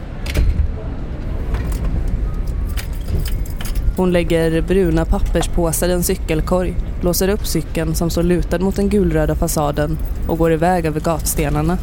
Hon 3.98 4.12
lägger 4.12 4.62
bruna 4.62 5.04
papperspåsar 5.04 5.88
i 5.88 5.92
en 5.92 6.02
cykelkorg, 6.02 6.74
låser 7.00 7.28
upp 7.28 7.46
cykeln 7.46 7.94
som 7.94 8.10
står 8.10 8.22
lutad 8.22 8.58
mot 8.58 8.76
den 8.76 8.88
gulröda 8.88 9.34
fasaden 9.34 9.98
och 10.28 10.38
går 10.38 10.52
iväg 10.52 10.86
över 10.86 11.00
gatstenarna. 11.00 11.78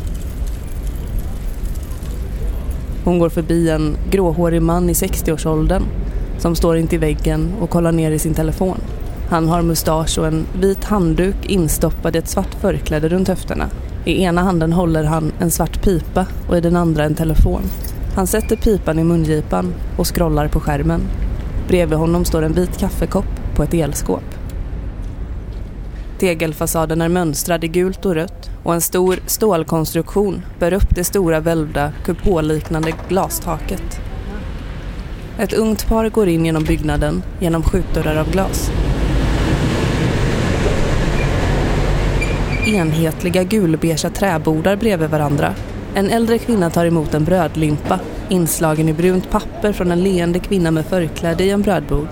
Hon 3.03 3.19
går 3.19 3.29
förbi 3.29 3.69
en 3.69 3.97
gråhårig 4.11 4.61
man 4.61 4.89
i 4.89 4.93
60-årsåldern 4.93 5.83
som 6.37 6.55
står 6.55 6.77
intill 6.77 6.99
väggen 6.99 7.53
och 7.61 7.69
kollar 7.69 7.91
ner 7.91 8.11
i 8.11 8.19
sin 8.19 8.33
telefon. 8.33 8.77
Han 9.29 9.47
har 9.47 9.61
mustasch 9.61 10.17
och 10.17 10.27
en 10.27 10.45
vit 10.61 10.83
handduk 10.83 11.45
instoppad 11.45 12.15
i 12.15 12.19
ett 12.19 12.29
svart 12.29 12.53
förkläde 12.61 13.09
runt 13.09 13.27
höfterna. 13.27 13.65
I 14.05 14.21
ena 14.23 14.43
handen 14.43 14.73
håller 14.73 15.03
han 15.03 15.31
en 15.39 15.51
svart 15.51 15.81
pipa 15.81 16.25
och 16.49 16.57
i 16.57 16.61
den 16.61 16.75
andra 16.75 17.03
en 17.03 17.15
telefon. 17.15 17.61
Han 18.15 18.27
sätter 18.27 18.55
pipan 18.55 18.99
i 18.99 19.03
mungipan 19.03 19.73
och 19.97 20.15
scrollar 20.15 20.47
på 20.47 20.59
skärmen. 20.59 21.01
Bredvid 21.67 21.97
honom 21.97 22.25
står 22.25 22.41
en 22.41 22.53
vit 22.53 22.77
kaffekopp 22.77 23.55
på 23.55 23.63
ett 23.63 23.73
elskåp. 23.73 24.23
Tegelfasaden 26.19 27.01
är 27.01 27.09
mönstrad 27.09 27.63
i 27.63 27.67
gult 27.67 28.05
och 28.05 28.15
rött 28.15 28.49
och 28.63 28.73
en 28.73 28.81
stor 28.81 29.19
stålkonstruktion 29.25 30.41
bär 30.59 30.73
upp 30.73 30.95
det 30.95 31.03
stora 31.03 31.39
välvda 31.39 31.91
kupolliknande 32.05 32.93
glastaket. 33.09 33.99
Ett 35.39 35.53
ungt 35.53 35.87
par 35.87 36.09
går 36.09 36.27
in 36.27 36.45
genom 36.45 36.63
byggnaden 36.63 37.23
genom 37.39 37.63
skjutdörrar 37.63 38.15
av 38.15 38.31
glas. 38.31 38.71
Enhetliga 42.65 43.43
gulbeige 43.43 44.09
träbordar 44.09 44.75
bredvid 44.75 45.09
varandra. 45.09 45.53
En 45.95 46.09
äldre 46.09 46.37
kvinna 46.37 46.69
tar 46.69 46.85
emot 46.85 47.13
en 47.13 47.23
brödlimpa 47.23 47.99
inslagen 48.29 48.89
i 48.89 48.93
brunt 48.93 49.29
papper 49.29 49.73
från 49.73 49.91
en 49.91 50.03
leende 50.03 50.39
kvinna 50.39 50.71
med 50.71 50.85
förkläde 50.85 51.43
i 51.43 51.49
en 51.49 51.61
brödbord. 51.61 52.07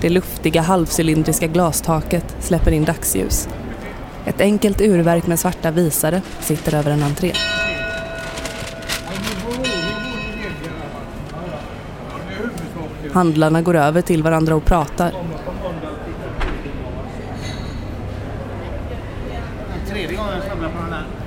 Det 0.00 0.08
luftiga 0.08 0.60
halvcylindriska 0.60 1.46
glastaket 1.46 2.36
släpper 2.40 2.70
in 2.70 2.84
dagsljus. 2.84 3.48
Ett 4.26 4.40
enkelt 4.40 4.80
urverk 4.80 5.26
med 5.26 5.38
svarta 5.38 5.70
visare 5.70 6.22
sitter 6.40 6.74
över 6.74 6.90
en 6.90 7.02
entré. 7.02 7.32
Handlarna 13.12 13.62
går 13.62 13.76
över 13.76 14.00
till 14.00 14.22
varandra 14.22 14.54
och 14.54 14.64
pratar. 14.64 15.12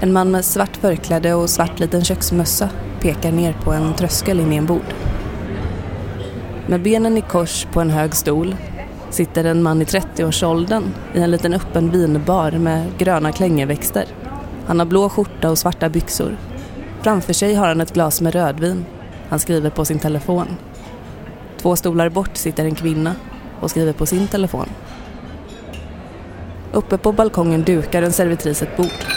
En 0.06 0.14
man 0.14 0.32
med 0.32 0.46
svart 0.46 0.78
förkläde 0.78 1.34
och 1.34 1.50
svart 1.50 1.80
liten 1.80 2.04
köksmössa 2.04 2.70
pekar 3.02 3.32
ner 3.32 3.54
på 3.54 3.72
en 3.72 3.94
tröskel 3.94 4.40
in 4.40 4.54
i 4.54 4.56
en 4.56 4.66
bord. 4.66 4.94
Med 6.68 6.82
benen 6.82 7.18
i 7.18 7.22
kors 7.22 7.68
på 7.74 7.82
en 7.82 7.90
hög 7.90 8.16
stol 8.16 8.56
sitter 9.10 9.44
en 9.44 9.64
man 9.64 9.82
i 9.82 9.86
30-årsåldern 9.86 10.84
i 11.14 11.20
en 11.20 11.32
liten 11.32 11.54
öppen 11.54 11.92
vinbar 11.92 12.52
med 12.52 12.98
gröna 12.98 13.32
klängeväxter. 13.32 14.06
Han 14.66 14.80
har 14.80 14.86
blå 14.86 15.10
skjorta 15.10 15.52
och 15.52 15.58
svarta 15.58 15.90
byxor. 15.90 16.38
Framför 17.02 17.34
sig 17.34 17.56
har 17.56 17.68
han 17.68 17.82
ett 17.82 17.94
glas 17.94 18.22
med 18.22 18.34
rödvin. 18.34 18.86
Han 19.30 19.40
skriver 19.40 19.70
på 19.70 19.86
sin 19.86 20.00
telefon. 20.00 20.48
Två 21.58 21.76
stolar 21.76 22.10
bort 22.10 22.38
sitter 22.38 22.66
en 22.66 22.76
kvinna 22.76 23.16
och 23.60 23.70
skriver 23.70 23.94
på 23.94 24.06
sin 24.06 24.28
telefon. 24.28 24.70
Uppe 26.74 26.98
på 26.98 27.12
balkongen 27.12 27.64
dukar 27.64 28.02
en 28.02 28.14
servitris 28.14 28.62
ett 28.62 28.78
bord. 28.78 29.15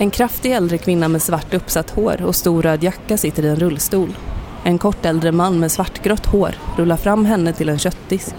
En 0.00 0.10
kraftig 0.10 0.52
äldre 0.52 0.78
kvinna 0.78 1.08
med 1.08 1.22
svart 1.22 1.54
uppsatt 1.54 1.90
hår 1.90 2.22
och 2.22 2.34
stor 2.34 2.62
röd 2.62 2.82
jacka 2.82 3.16
sitter 3.16 3.44
i 3.44 3.48
en 3.48 3.56
rullstol. 3.56 4.16
En 4.64 4.78
kort 4.78 5.04
äldre 5.04 5.32
man 5.32 5.60
med 5.60 5.72
svartgrått 5.72 6.26
hår 6.26 6.54
rullar 6.76 6.96
fram 6.96 7.24
henne 7.24 7.52
till 7.52 7.68
en 7.68 7.78
köttdisk. 7.78 8.34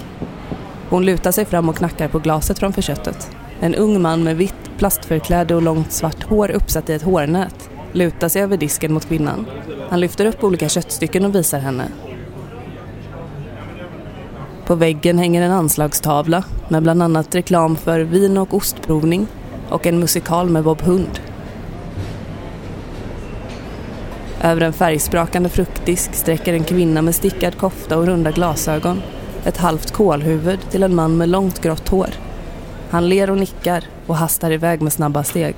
Hon 0.89 1.05
lutar 1.05 1.31
sig 1.31 1.45
fram 1.45 1.69
och 1.69 1.75
knackar 1.75 2.07
på 2.07 2.19
glaset 2.19 2.59
framför 2.59 2.81
köttet. 2.81 3.29
En 3.59 3.75
ung 3.75 4.01
man 4.01 4.23
med 4.23 4.37
vitt 4.37 4.71
plastförkläde 4.77 5.55
och 5.55 5.61
långt 5.61 5.91
svart 5.91 6.23
hår 6.23 6.49
uppsatt 6.49 6.89
i 6.89 6.93
ett 6.93 7.01
hårnät 7.01 7.69
lutar 7.91 8.29
sig 8.29 8.41
över 8.41 8.57
disken 8.57 8.93
mot 8.93 9.05
kvinnan. 9.05 9.45
Han 9.89 9.99
lyfter 9.99 10.25
upp 10.25 10.43
olika 10.43 10.69
köttstycken 10.69 11.25
och 11.25 11.35
visar 11.35 11.59
henne. 11.59 11.87
På 14.65 14.75
väggen 14.75 15.19
hänger 15.19 15.41
en 15.41 15.51
anslagstavla 15.51 16.43
med 16.69 16.83
bland 16.83 17.03
annat 17.03 17.35
reklam 17.35 17.75
för 17.75 17.99
vin- 17.99 18.37
och 18.37 18.53
ostprovning 18.53 19.27
och 19.69 19.87
en 19.87 19.99
musikal 19.99 20.49
med 20.49 20.63
Bob 20.63 20.81
Hund. 20.81 21.19
Över 24.43 24.61
en 24.61 24.73
färgsprakande 24.73 25.49
fruktdisk 25.49 26.13
sträcker 26.13 26.53
en 26.53 26.63
kvinna 26.63 27.01
med 27.01 27.15
stickad 27.15 27.57
kofta 27.57 27.97
och 27.97 28.07
runda 28.07 28.31
glasögon 28.31 29.01
ett 29.45 29.57
halvt 29.57 29.91
kolhuvud 29.91 30.59
till 30.69 30.83
en 30.83 30.95
man 30.95 31.17
med 31.17 31.29
långt 31.29 31.61
grått 31.61 31.89
hår. 31.89 32.09
Han 32.89 33.09
ler 33.09 33.29
och 33.29 33.37
nickar 33.37 33.83
och 34.07 34.15
hastar 34.15 34.51
iväg 34.51 34.81
med 34.81 34.93
snabba 34.93 35.23
steg. 35.23 35.55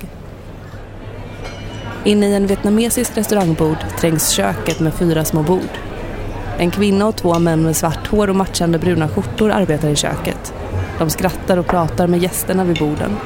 Inne 2.04 2.26
i 2.26 2.34
en 2.34 2.46
vietnamesisk 2.46 3.16
restaurangbord 3.16 3.76
trängs 3.98 4.28
köket 4.28 4.80
med 4.80 4.94
fyra 4.94 5.24
små 5.24 5.42
bord. 5.42 5.78
En 6.58 6.70
kvinna 6.70 7.06
och 7.06 7.16
två 7.16 7.38
män 7.38 7.62
med 7.62 7.76
svart 7.76 8.06
hår 8.06 8.30
och 8.30 8.36
matchande 8.36 8.78
bruna 8.78 9.08
skjortor 9.08 9.50
arbetar 9.50 9.88
i 9.88 9.96
köket. 9.96 10.54
De 10.98 11.10
skrattar 11.10 11.56
och 11.56 11.66
pratar 11.66 12.06
med 12.06 12.22
gästerna 12.22 12.64
vid 12.64 12.78
borden. 12.78 13.16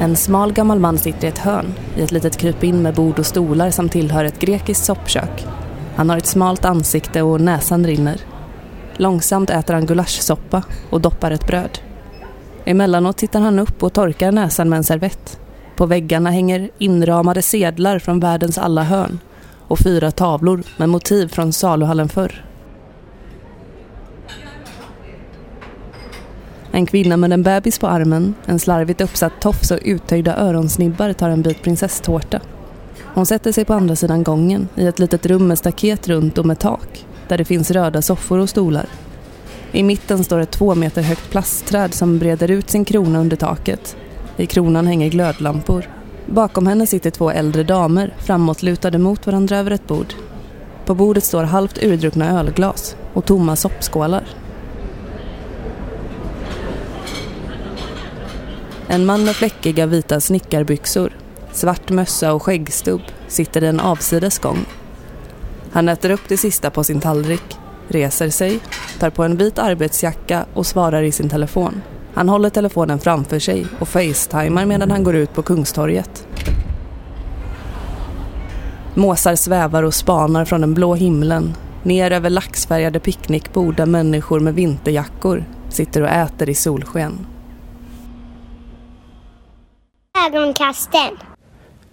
En 0.00 0.16
smal 0.16 0.52
gammal 0.52 0.78
man 0.78 0.98
sitter 0.98 1.24
i 1.24 1.28
ett 1.28 1.38
hörn 1.38 1.74
i 1.96 2.02
ett 2.02 2.12
litet 2.12 2.36
krypin 2.36 2.82
med 2.82 2.94
bord 2.94 3.18
och 3.18 3.26
stolar 3.26 3.70
som 3.70 3.88
tillhör 3.88 4.24
ett 4.24 4.38
grekiskt 4.38 4.84
soppkök. 4.84 5.46
Han 5.96 6.10
har 6.10 6.16
ett 6.16 6.26
smalt 6.26 6.64
ansikte 6.64 7.22
och 7.22 7.40
näsan 7.40 7.86
rinner. 7.86 8.20
Långsamt 8.96 9.50
äter 9.50 9.74
han 9.74 9.86
gulaschsoppa 9.86 10.62
och 10.90 11.00
doppar 11.00 11.30
ett 11.30 11.46
bröd. 11.46 11.78
Emellanåt 12.64 13.16
tittar 13.16 13.40
han 13.40 13.58
upp 13.58 13.82
och 13.82 13.92
torkar 13.92 14.32
näsan 14.32 14.68
med 14.68 14.76
en 14.76 14.84
servett. 14.84 15.40
På 15.76 15.86
väggarna 15.86 16.30
hänger 16.30 16.70
inramade 16.78 17.42
sedlar 17.42 17.98
från 17.98 18.20
världens 18.20 18.58
alla 18.58 18.82
hörn 18.82 19.18
och 19.68 19.78
fyra 19.78 20.10
tavlor 20.10 20.62
med 20.76 20.88
motiv 20.88 21.28
från 21.28 21.52
saluhallen 21.52 22.08
förr. 22.08 22.47
En 26.72 26.86
kvinna 26.86 27.16
med 27.16 27.32
en 27.32 27.42
bebis 27.42 27.78
på 27.78 27.86
armen, 27.86 28.34
en 28.46 28.58
slarvigt 28.58 29.00
uppsatt 29.00 29.40
tofs 29.40 29.70
och 29.70 29.78
uttöjda 29.82 30.36
öronsnibbar 30.36 31.12
tar 31.12 31.30
en 31.30 31.42
bit 31.42 31.62
prinsesstårta. 31.62 32.40
Hon 33.14 33.26
sätter 33.26 33.52
sig 33.52 33.64
på 33.64 33.74
andra 33.74 33.96
sidan 33.96 34.22
gången 34.22 34.68
i 34.74 34.86
ett 34.86 34.98
litet 34.98 35.26
rum 35.26 35.48
med 35.48 35.58
staket 35.58 36.08
runt 36.08 36.38
och 36.38 36.46
med 36.46 36.58
tak 36.58 37.06
där 37.28 37.38
det 37.38 37.44
finns 37.44 37.70
röda 37.70 38.02
soffor 38.02 38.38
och 38.38 38.48
stolar. 38.48 38.86
I 39.72 39.82
mitten 39.82 40.24
står 40.24 40.38
ett 40.38 40.50
två 40.50 40.74
meter 40.74 41.02
högt 41.02 41.30
plastträd 41.30 41.94
som 41.94 42.18
breder 42.18 42.50
ut 42.50 42.70
sin 42.70 42.84
krona 42.84 43.20
under 43.20 43.36
taket. 43.36 43.96
I 44.36 44.46
kronan 44.46 44.86
hänger 44.86 45.08
glödlampor. 45.08 45.84
Bakom 46.26 46.66
henne 46.66 46.86
sitter 46.86 47.10
två 47.10 47.30
äldre 47.30 47.62
damer 47.62 48.14
framåtlutade 48.18 48.98
mot 48.98 49.26
varandra 49.26 49.56
över 49.56 49.70
ett 49.70 49.86
bord. 49.86 50.14
På 50.86 50.94
bordet 50.94 51.24
står 51.24 51.42
halvt 51.44 51.82
urdruckna 51.82 52.40
ölglas 52.40 52.96
och 53.12 53.24
tomma 53.24 53.56
soppskålar. 53.56 54.24
En 58.90 59.06
man 59.06 59.24
med 59.24 59.36
fläckiga 59.36 59.86
vita 59.86 60.20
snickarbyxor, 60.20 61.12
svart 61.52 61.90
mössa 61.90 62.32
och 62.32 62.42
skäggstubb 62.42 63.02
sitter 63.28 63.64
i 63.64 63.66
en 63.66 63.80
avsides 63.80 64.38
gång. 64.38 64.66
Han 65.72 65.88
äter 65.88 66.10
upp 66.10 66.28
det 66.28 66.36
sista 66.36 66.70
på 66.70 66.84
sin 66.84 67.00
tallrik, 67.00 67.56
reser 67.88 68.30
sig, 68.30 68.60
tar 68.98 69.10
på 69.10 69.24
en 69.24 69.36
vit 69.36 69.58
arbetsjacka 69.58 70.46
och 70.54 70.66
svarar 70.66 71.02
i 71.02 71.12
sin 71.12 71.28
telefon. 71.28 71.82
Han 72.14 72.28
håller 72.28 72.50
telefonen 72.50 72.98
framför 72.98 73.38
sig 73.38 73.66
och 73.78 73.88
facetimar 73.88 74.66
medan 74.66 74.90
han 74.90 75.04
går 75.04 75.16
ut 75.16 75.34
på 75.34 75.42
Kungstorget. 75.42 76.26
Måsar 78.94 79.34
svävar 79.34 79.82
och 79.82 79.94
spanar 79.94 80.44
från 80.44 80.60
den 80.60 80.74
blå 80.74 80.94
himlen 80.94 81.54
ner 81.82 82.10
över 82.10 82.30
laxfärgade 82.30 83.00
picknickbord 83.00 83.76
där 83.76 83.86
människor 83.86 84.40
med 84.40 84.54
vinterjackor 84.54 85.44
sitter 85.68 86.02
och 86.02 86.08
äter 86.08 86.48
i 86.48 86.54
solsken. 86.54 87.26
Ögonkasten. 90.26 91.16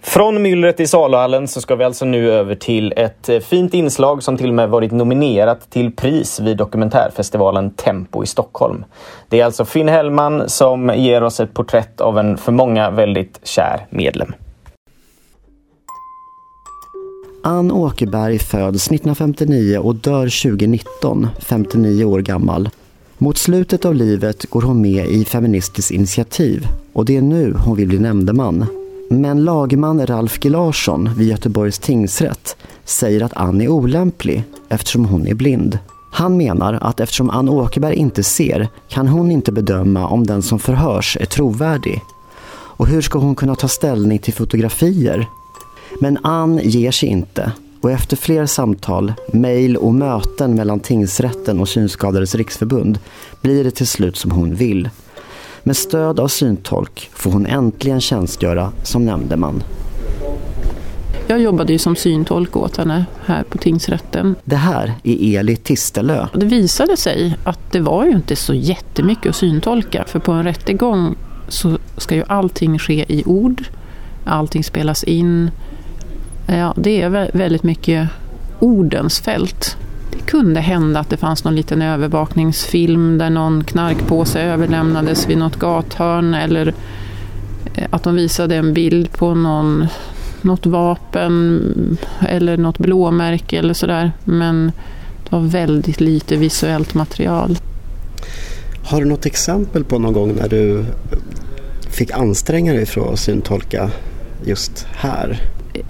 Från 0.00 0.42
myllret 0.42 0.80
i 0.80 0.86
saluhallen 0.86 1.48
så 1.48 1.60
ska 1.60 1.76
vi 1.76 1.84
alltså 1.84 2.04
nu 2.04 2.32
över 2.32 2.54
till 2.54 2.92
ett 2.96 3.28
eh, 3.28 3.40
fint 3.40 3.74
inslag 3.74 4.22
som 4.22 4.36
till 4.36 4.48
och 4.48 4.54
med 4.54 4.68
varit 4.68 4.92
nominerat 4.92 5.70
till 5.70 5.92
pris 5.92 6.40
vid 6.40 6.56
dokumentärfestivalen 6.56 7.70
Tempo 7.70 8.22
i 8.22 8.26
Stockholm. 8.26 8.84
Det 9.28 9.40
är 9.40 9.44
alltså 9.44 9.64
Finn 9.64 9.88
Hellman 9.88 10.48
som 10.48 10.92
ger 10.96 11.22
oss 11.22 11.40
ett 11.40 11.54
porträtt 11.54 12.00
av 12.00 12.18
en 12.18 12.36
för 12.36 12.52
många 12.52 12.90
väldigt 12.90 13.40
kär 13.42 13.86
medlem. 13.90 14.32
Ann 17.42 17.72
Åkerberg 17.72 18.38
föds 18.38 18.86
1959 18.86 19.78
och 19.78 19.94
dör 19.94 20.42
2019, 20.42 21.28
59 21.38 22.04
år 22.04 22.20
gammal. 22.20 22.68
Mot 23.18 23.38
slutet 23.38 23.84
av 23.84 23.94
livet 23.94 24.50
går 24.50 24.62
hon 24.62 24.80
med 24.80 25.06
i 25.06 25.24
Feministiskt 25.24 25.90
initiativ 25.90 26.68
och 26.92 27.04
det 27.04 27.16
är 27.16 27.22
nu 27.22 27.54
hon 27.64 27.76
vill 27.76 27.88
bli 27.88 27.98
nämndeman. 27.98 28.66
Men 29.10 29.44
lagman 29.44 30.06
Ralf 30.06 30.38
G 30.40 30.48
Larsson 30.48 31.10
vid 31.16 31.28
Göteborgs 31.28 31.78
tingsrätt 31.78 32.56
säger 32.84 33.22
att 33.22 33.36
Ann 33.36 33.60
är 33.60 33.68
olämplig 33.68 34.44
eftersom 34.68 35.04
hon 35.04 35.26
är 35.26 35.34
blind. 35.34 35.78
Han 36.12 36.36
menar 36.36 36.78
att 36.82 37.00
eftersom 37.00 37.30
Ann 37.30 37.48
Åkerberg 37.48 37.94
inte 37.94 38.22
ser 38.22 38.68
kan 38.88 39.08
hon 39.08 39.30
inte 39.30 39.52
bedöma 39.52 40.06
om 40.06 40.26
den 40.26 40.42
som 40.42 40.58
förhörs 40.58 41.16
är 41.20 41.26
trovärdig. 41.26 42.00
Och 42.50 42.86
hur 42.86 43.02
ska 43.02 43.18
hon 43.18 43.34
kunna 43.34 43.54
ta 43.54 43.68
ställning 43.68 44.18
till 44.18 44.34
fotografier? 44.34 45.26
Men 46.00 46.18
Ann 46.22 46.60
ger 46.62 46.90
sig 46.90 47.08
inte 47.08 47.52
och 47.86 47.92
efter 47.92 48.16
fler 48.16 48.46
samtal, 48.46 49.12
mejl 49.32 49.76
och 49.76 49.94
möten 49.94 50.54
mellan 50.54 50.80
tingsrätten 50.80 51.60
och 51.60 51.68
Synskadades 51.68 52.34
riksförbund 52.34 52.98
blir 53.40 53.64
det 53.64 53.70
till 53.70 53.86
slut 53.86 54.16
som 54.16 54.30
hon 54.30 54.54
vill. 54.54 54.90
Med 55.62 55.76
stöd 55.76 56.20
av 56.20 56.28
syntolk 56.28 57.10
får 57.12 57.32
hon 57.32 57.46
äntligen 57.46 58.00
tjänstgöra 58.00 58.72
som 58.82 59.04
nämndeman. 59.04 59.62
Jag 61.26 61.40
jobbade 61.40 61.72
ju 61.72 61.78
som 61.78 61.96
syntolk 61.96 62.56
åt 62.56 62.76
henne 62.76 63.06
här 63.24 63.42
på 63.42 63.58
tingsrätten. 63.58 64.34
Det 64.44 64.56
här 64.56 64.94
är 65.02 65.38
Eli 65.38 65.56
Tistelö. 65.56 66.26
Det 66.34 66.46
visade 66.46 66.96
sig 66.96 67.36
att 67.44 67.72
det 67.72 67.80
var 67.80 68.04
ju 68.04 68.10
inte 68.10 68.36
så 68.36 68.54
jättemycket 68.54 69.30
att 69.30 69.36
syntolka 69.36 70.04
för 70.06 70.18
på 70.18 70.32
en 70.32 70.44
rättegång 70.44 71.16
så 71.48 71.78
ska 71.96 72.14
ju 72.14 72.24
allting 72.28 72.78
ske 72.78 73.04
i 73.08 73.22
ord, 73.26 73.64
allting 74.24 74.64
spelas 74.64 75.04
in. 75.04 75.50
Ja, 76.46 76.74
det 76.76 77.02
är 77.02 77.30
väldigt 77.32 77.62
mycket 77.62 78.08
ordens 78.58 79.20
fält. 79.20 79.76
Det 80.10 80.18
kunde 80.18 80.60
hända 80.60 81.00
att 81.00 81.10
det 81.10 81.16
fanns 81.16 81.44
någon 81.44 81.56
liten 81.56 81.82
övervakningsfilm 81.82 83.18
där 83.18 83.30
någon 83.30 83.64
knarkpåse 83.64 84.40
överlämnades 84.40 85.28
vid 85.28 85.38
något 85.38 85.56
gathörn 85.56 86.34
eller 86.34 86.74
eh, 87.74 87.88
att 87.90 88.02
de 88.02 88.14
visade 88.14 88.56
en 88.56 88.74
bild 88.74 89.12
på 89.12 89.34
någon, 89.34 89.86
något 90.42 90.66
vapen 90.66 91.98
eller 92.28 92.56
något 92.56 92.78
blåmärke 92.78 93.58
eller 93.58 93.74
sådär. 93.74 94.12
Men 94.24 94.72
det 95.24 95.36
var 95.36 95.40
väldigt 95.40 96.00
lite 96.00 96.36
visuellt 96.36 96.94
material. 96.94 97.58
Har 98.82 99.00
du 99.00 99.04
något 99.04 99.26
exempel 99.26 99.84
på 99.84 99.98
någon 99.98 100.12
gång 100.12 100.34
när 100.34 100.48
du 100.48 100.84
fick 101.90 102.10
anstränga 102.10 102.72
dig 102.72 102.86
för 102.86 103.12
att 103.12 103.18
syntolka 103.18 103.90
just 104.44 104.86
här? 104.92 105.40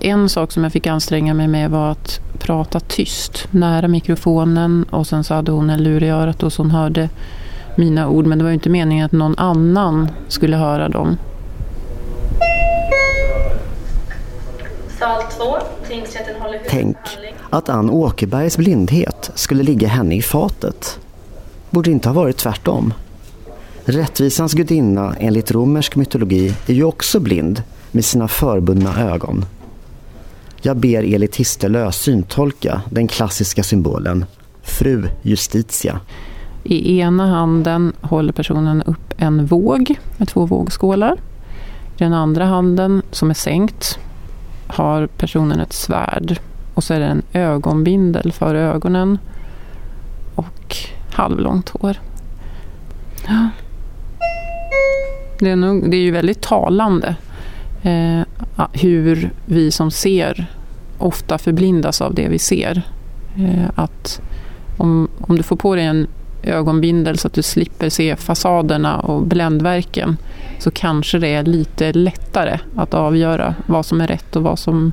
En 0.00 0.28
sak 0.28 0.52
som 0.52 0.62
jag 0.62 0.72
fick 0.72 0.86
anstränga 0.86 1.34
mig 1.34 1.48
med 1.48 1.70
var 1.70 1.90
att 1.90 2.20
prata 2.38 2.80
tyst 2.80 3.48
nära 3.50 3.88
mikrofonen 3.88 4.84
och 4.90 5.06
sen 5.06 5.24
så 5.24 5.34
hade 5.34 5.52
hon 5.52 5.70
en 5.70 5.82
lur 5.82 6.02
i 6.02 6.08
örat 6.08 6.42
och 6.42 6.52
så 6.52 6.62
hon 6.62 6.70
hörde 6.70 7.08
mina 7.76 8.08
ord 8.08 8.26
men 8.26 8.38
det 8.38 8.44
var 8.44 8.50
ju 8.50 8.54
inte 8.54 8.68
meningen 8.68 9.06
att 9.06 9.12
någon 9.12 9.38
annan 9.38 10.08
skulle 10.28 10.56
höra 10.56 10.88
dem. 10.88 11.16
Sal 14.98 15.22
2, 15.36 15.56
tingsrätten 15.88 16.42
håller 16.42 16.60
Tänk 16.68 16.96
att 17.50 17.68
Ann 17.68 17.90
Åkerbergs 17.90 18.56
blindhet 18.56 19.30
skulle 19.34 19.62
ligga 19.62 19.88
henne 19.88 20.16
i 20.16 20.22
fatet. 20.22 20.98
Borde 21.70 21.90
inte 21.90 22.08
ha 22.08 22.14
varit 22.14 22.36
tvärtom. 22.36 22.94
Rättvisans 23.84 24.52
gudinna 24.52 25.14
enligt 25.20 25.50
romersk 25.50 25.96
mytologi 25.96 26.54
är 26.66 26.74
ju 26.74 26.84
också 26.84 27.20
blind 27.20 27.62
med 27.92 28.04
sina 28.04 28.28
förbundna 28.28 29.12
ögon. 29.12 29.44
Jag 30.66 30.76
ber 30.76 31.14
Eli 31.14 31.28
Tistelö 31.28 31.92
syntolka 31.92 32.82
den 32.90 33.08
klassiska 33.08 33.62
symbolen 33.62 34.24
Fru 34.62 35.08
Justitia. 35.22 36.00
I 36.62 36.98
ena 36.98 37.26
handen 37.26 37.92
håller 38.00 38.32
personen 38.32 38.82
upp 38.82 39.14
en 39.16 39.46
våg 39.46 39.94
med 40.16 40.28
två 40.28 40.46
vågskålar. 40.46 41.12
I 41.96 41.98
den 41.98 42.12
andra 42.12 42.44
handen, 42.44 43.02
som 43.10 43.30
är 43.30 43.34
sänkt, 43.34 43.98
har 44.66 45.06
personen 45.06 45.60
ett 45.60 45.72
svärd. 45.72 46.38
Och 46.74 46.84
så 46.84 46.94
är 46.94 47.00
det 47.00 47.06
en 47.06 47.22
ögonbindel 47.32 48.32
för 48.32 48.54
ögonen 48.54 49.18
och 50.34 50.76
halvlångt 51.12 51.68
hår. 51.68 51.96
Det, 55.38 55.50
är 55.50 55.56
nog, 55.56 55.90
det 55.90 55.96
är 55.96 56.02
ju 56.02 56.10
väldigt 56.10 56.40
talande 56.40 57.16
eh, 57.82 58.20
hur 58.72 59.30
vi 59.44 59.70
som 59.70 59.90
ser 59.90 60.55
ofta 60.98 61.38
förblindas 61.38 62.00
av 62.00 62.14
det 62.14 62.28
vi 62.28 62.38
ser. 62.38 62.82
Eh, 63.38 63.70
att 63.74 64.20
om, 64.78 65.08
om 65.20 65.36
du 65.36 65.42
får 65.42 65.56
på 65.56 65.74
dig 65.74 65.84
en 65.84 66.06
ögonbindel 66.42 67.18
så 67.18 67.26
att 67.26 67.34
du 67.34 67.42
slipper 67.42 67.88
se 67.88 68.16
fasaderna 68.16 69.00
och 69.00 69.22
bländverken 69.22 70.16
så 70.58 70.70
kanske 70.70 71.18
det 71.18 71.28
är 71.28 71.42
lite 71.42 71.92
lättare 71.92 72.58
att 72.76 72.94
avgöra 72.94 73.54
vad 73.66 73.86
som 73.86 74.00
är 74.00 74.06
rätt 74.06 74.36
och 74.36 74.42
vad 74.42 74.58
som 74.58 74.92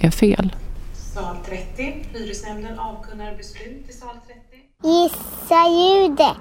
är 0.00 0.10
fel. 0.10 0.56
Sal 0.94 1.36
30. 1.48 2.06
Hyresnämnden 2.12 2.78
avkunnar 2.78 3.36
beslut 3.36 3.84
i 3.88 3.92
sal 3.92 4.16
30. 4.26 4.40
Gissa 4.82 5.68
ljudet. 5.68 6.36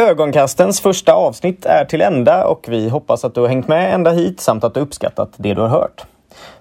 Ögonkastens 0.04 0.80
första 0.80 1.12
avsnitt 1.12 1.66
är 1.66 1.84
till 1.84 2.00
ända 2.00 2.46
och 2.46 2.66
vi 2.68 2.88
hoppas 2.88 3.24
att 3.24 3.34
du 3.34 3.40
har 3.40 3.48
hängt 3.48 3.68
med 3.68 3.94
ända 3.94 4.10
hit 4.10 4.40
samt 4.40 4.64
att 4.64 4.74
du 4.74 4.80
uppskattat 4.80 5.30
det 5.36 5.54
du 5.54 5.60
har 5.60 5.68
hört. 5.68 6.04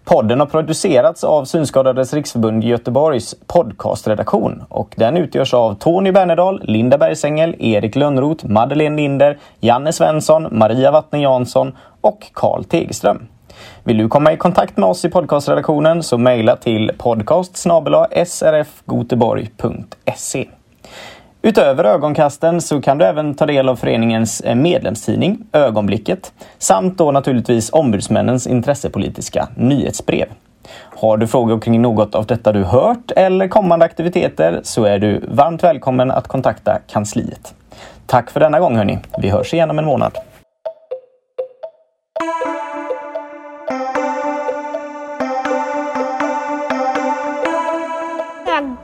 Podden 0.04 0.40
har 0.40 0.48
producerats 0.48 1.24
av 1.24 1.46
Synskadades 1.46 2.14
riksförbund 2.14 2.64
Göteborgs 2.64 3.36
podcastredaktion 3.48 4.64
och 4.70 4.94
den 4.98 5.18
utgörs 5.18 5.54
av 5.54 5.74
Tony 5.74 6.12
Bernerdal, 6.12 6.62
Linda 6.64 6.98
Bergsängel, 6.98 7.56
Erik 7.60 7.96
Lönnroth, 7.96 8.46
Madeleine 8.46 8.96
Linder, 8.96 9.38
Janne 9.60 9.94
Svensson, 9.94 10.48
Maria 10.52 10.92
Wattne 10.92 11.22
Jansson 11.22 11.78
och 12.02 12.28
Karl 12.34 12.64
Tegström. 12.64 13.28
Vill 13.84 13.98
du 13.98 14.08
komma 14.08 14.34
i 14.34 14.38
kontakt 14.38 14.78
med 14.78 14.90
oss 14.90 15.06
i 15.06 15.10
podcastredaktionen 15.10 16.04
så 16.04 16.18
mejla 16.18 16.56
till 16.56 16.92
podcast 16.98 17.58
srfgoteborg.se. 18.26 20.48
Utöver 21.46 21.84
ögonkasten 21.84 22.62
så 22.62 22.82
kan 22.82 22.98
du 22.98 23.06
även 23.06 23.36
ta 23.36 23.46
del 23.46 23.70
av 23.70 23.76
föreningens 23.76 24.42
eh, 24.42 24.56
medlemstidning 24.56 25.38
Ögonblicket 25.52 26.34
samt 26.58 26.98
då 26.98 27.12
naturligtvis 27.12 27.70
ombudsmännens 27.74 28.48
intressepolitiska 28.48 29.48
nyhetsbrev. 29.56 30.28
Har 30.74 31.18
du 31.18 31.28
frågor 31.28 31.60
kring 31.60 31.82
något 31.82 32.16
av 32.16 32.26
detta 32.26 32.52
du 32.52 32.64
hört 32.64 33.12
eller 33.16 33.48
kommande 33.48 33.86
aktiviteter 33.86 34.60
så 34.64 34.84
är 34.84 35.00
du 35.00 35.20
varmt 35.28 35.64
välkommen 35.64 36.12
att 36.12 36.28
kontakta 36.28 36.80
kansliet. 36.88 37.54
Tack 38.06 38.30
för 38.30 38.40
denna 38.40 38.60
gång 38.60 38.76
hörni. 38.76 39.00
Vi 39.18 39.30
hörs 39.30 39.54
igen 39.54 39.70
om 39.70 39.80
en 39.80 39.86
månad. 39.86 40.18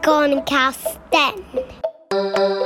Ögonkasten. 0.08 1.79
Thank 2.12 2.38
you. 2.40 2.59